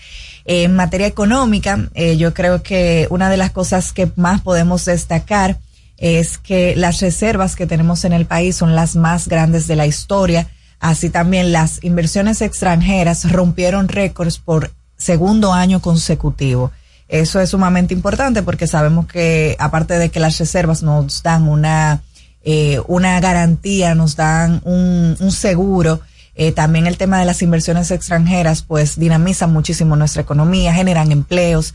En 0.46 0.76
materia 0.76 1.08
económica, 1.08 1.90
eh, 1.96 2.16
yo 2.18 2.36
creo 2.36 2.62
que 2.62 3.08
una 3.10 3.32
de 3.32 3.38
las 3.38 3.50
cosas 3.50 3.94
que 3.94 4.12
más 4.16 4.42
podemos 4.42 4.86
destacar 4.86 5.58
es 5.98 6.38
que 6.38 6.76
las 6.76 7.02
reservas 7.02 7.56
que 7.56 7.66
tenemos 7.66 8.06
en 8.06 8.14
el 8.14 8.28
país 8.28 8.56
son 8.56 8.76
las 8.76 8.96
más 8.96 9.28
grandes 9.28 9.66
de 9.66 9.76
la 9.76 9.88
historia. 9.88 10.48
Así 10.80 11.10
también 11.10 11.52
las 11.52 11.84
inversiones 11.84 12.42
extranjeras 12.42 13.32
rompieron 13.32 13.88
récords 13.88 14.38
por 14.38 14.72
segundo 15.02 15.54
año 15.54 15.82
consecutivo. 15.82 16.72
Eso 17.08 17.40
es 17.42 17.50
sumamente 17.50 17.94
importante 17.94 18.44
porque 18.44 18.68
sabemos 18.68 19.06
que 19.08 19.56
aparte 19.60 19.98
de 19.98 20.10
que 20.10 20.20
las 20.20 20.38
reservas 20.38 20.82
nos 20.82 21.24
dan 21.24 21.48
una, 21.48 22.02
eh, 22.44 22.80
una 22.88 23.20
garantía, 23.20 23.96
nos 23.96 24.16
dan 24.16 24.62
un, 24.64 25.18
un 25.20 25.32
seguro, 25.32 26.00
eh, 26.36 26.54
también 26.54 26.88
el 26.88 26.98
tema 26.98 27.20
de 27.20 27.26
las 27.26 27.42
inversiones 27.42 27.92
extranjeras 27.92 28.64
pues 28.64 28.98
dinamizan 28.98 29.52
muchísimo 29.52 29.96
nuestra 29.96 30.22
economía, 30.22 30.74
generan 30.74 31.12
empleos. 31.12 31.74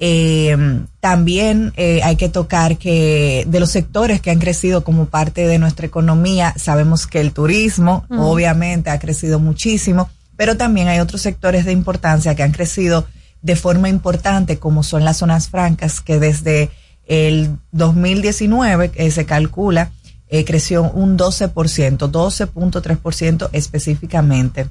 Eh, 0.00 0.56
también 1.00 1.72
eh, 1.76 2.00
hay 2.04 2.14
que 2.14 2.28
tocar 2.28 2.76
que 2.76 3.44
de 3.48 3.58
los 3.58 3.72
sectores 3.72 4.20
que 4.20 4.30
han 4.30 4.38
crecido 4.38 4.84
como 4.84 5.06
parte 5.06 5.48
de 5.48 5.58
nuestra 5.58 5.86
economía, 5.86 6.54
sabemos 6.56 7.08
que 7.08 7.20
el 7.20 7.32
turismo 7.32 8.04
obviamente 8.08 8.90
ha 8.90 9.00
crecido 9.00 9.40
muchísimo, 9.40 10.08
pero 10.38 10.56
también 10.56 10.88
hay 10.88 11.00
otros 11.00 11.20
sectores 11.20 11.66
de 11.66 11.72
importancia 11.72 12.34
que 12.34 12.42
han 12.42 12.52
crecido 12.52 13.06
de 13.42 13.56
forma 13.56 13.90
importante, 13.90 14.58
como 14.58 14.82
son 14.82 15.04
las 15.04 15.18
zonas 15.18 15.50
francas, 15.50 16.00
que 16.00 16.18
desde 16.18 16.70
el 17.06 17.58
2019 17.72 18.92
eh, 18.94 19.10
se 19.10 19.26
calcula 19.26 19.90
eh, 20.30 20.44
creció 20.44 20.90
un 20.90 21.18
12%, 21.18 21.52
12.3% 21.52 23.48
específicamente. 23.52 24.68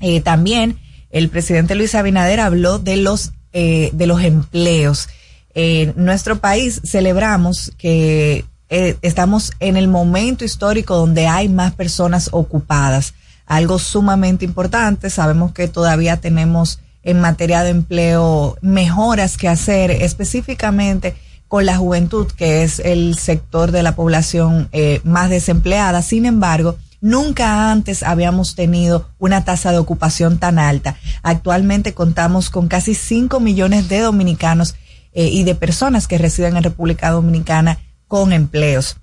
Eh, 0.00 0.20
también 0.20 0.78
el 1.10 1.28
presidente 1.28 1.74
Luis 1.74 1.94
Abinader 1.94 2.40
habló 2.40 2.78
de 2.78 2.96
los, 2.96 3.32
eh, 3.52 3.90
de 3.92 4.06
los 4.06 4.22
empleos. 4.22 5.08
En 5.54 5.94
nuestro 5.96 6.38
país 6.38 6.80
celebramos 6.84 7.72
que 7.78 8.44
eh, 8.70 8.96
estamos 9.00 9.52
en 9.60 9.76
el 9.76 9.88
momento 9.88 10.44
histórico 10.44 10.96
donde 10.96 11.26
hay 11.26 11.48
más 11.48 11.74
personas 11.74 12.28
ocupadas. 12.32 13.14
Algo 13.48 13.80
sumamente 13.80 14.44
importante. 14.44 15.10
Sabemos 15.10 15.52
que 15.52 15.66
todavía 15.66 16.18
tenemos 16.18 16.78
en 17.02 17.20
materia 17.20 17.64
de 17.64 17.70
empleo 17.70 18.56
mejoras 18.60 19.36
que 19.36 19.48
hacer 19.48 19.90
específicamente 19.90 21.16
con 21.48 21.66
la 21.66 21.76
juventud, 21.76 22.30
que 22.30 22.62
es 22.62 22.78
el 22.78 23.16
sector 23.16 23.72
de 23.72 23.82
la 23.82 23.96
población 23.96 24.68
eh, 24.70 25.00
más 25.02 25.30
desempleada. 25.30 26.02
Sin 26.02 26.26
embargo, 26.26 26.76
Nunca 27.00 27.70
antes 27.70 28.02
habíamos 28.02 28.56
tenido 28.56 29.08
una 29.18 29.44
tasa 29.44 29.70
de 29.70 29.78
ocupación 29.78 30.38
tan 30.38 30.58
alta. 30.58 30.96
Actualmente 31.22 31.94
contamos 31.94 32.50
con 32.50 32.66
casi 32.66 32.94
5 32.94 33.38
millones 33.38 33.88
de 33.88 34.00
dominicanos 34.00 34.74
eh, 35.12 35.28
y 35.28 35.44
de 35.44 35.54
personas 35.54 36.08
que 36.08 36.18
residen 36.18 36.56
en 36.56 36.64
República 36.64 37.10
Dominicana 37.10 37.78
con 38.08 38.32
empleos. 38.32 38.96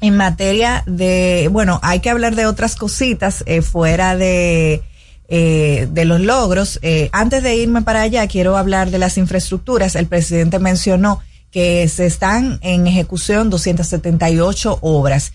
En 0.00 0.16
materia 0.16 0.82
de, 0.86 1.48
bueno, 1.52 1.78
hay 1.82 2.00
que 2.00 2.10
hablar 2.10 2.34
de 2.34 2.46
otras 2.46 2.76
cositas 2.76 3.42
eh, 3.46 3.62
fuera 3.62 4.16
de, 4.16 4.82
eh, 5.28 5.88
de 5.90 6.04
los 6.04 6.20
logros. 6.20 6.80
antes 7.12 7.42
de 7.42 7.56
irme 7.56 7.82
para 7.82 8.02
allá, 8.02 8.26
quiero 8.26 8.56
hablar 8.56 8.90
de 8.90 8.98
las 8.98 9.18
infraestructuras. 9.18 9.94
El 9.96 10.06
presidente 10.06 10.58
mencionó 10.58 11.20
que 11.50 11.88
se 11.88 12.06
están 12.06 12.58
en 12.62 12.86
ejecución 12.86 13.50
278 13.50 14.78
obras 14.82 15.32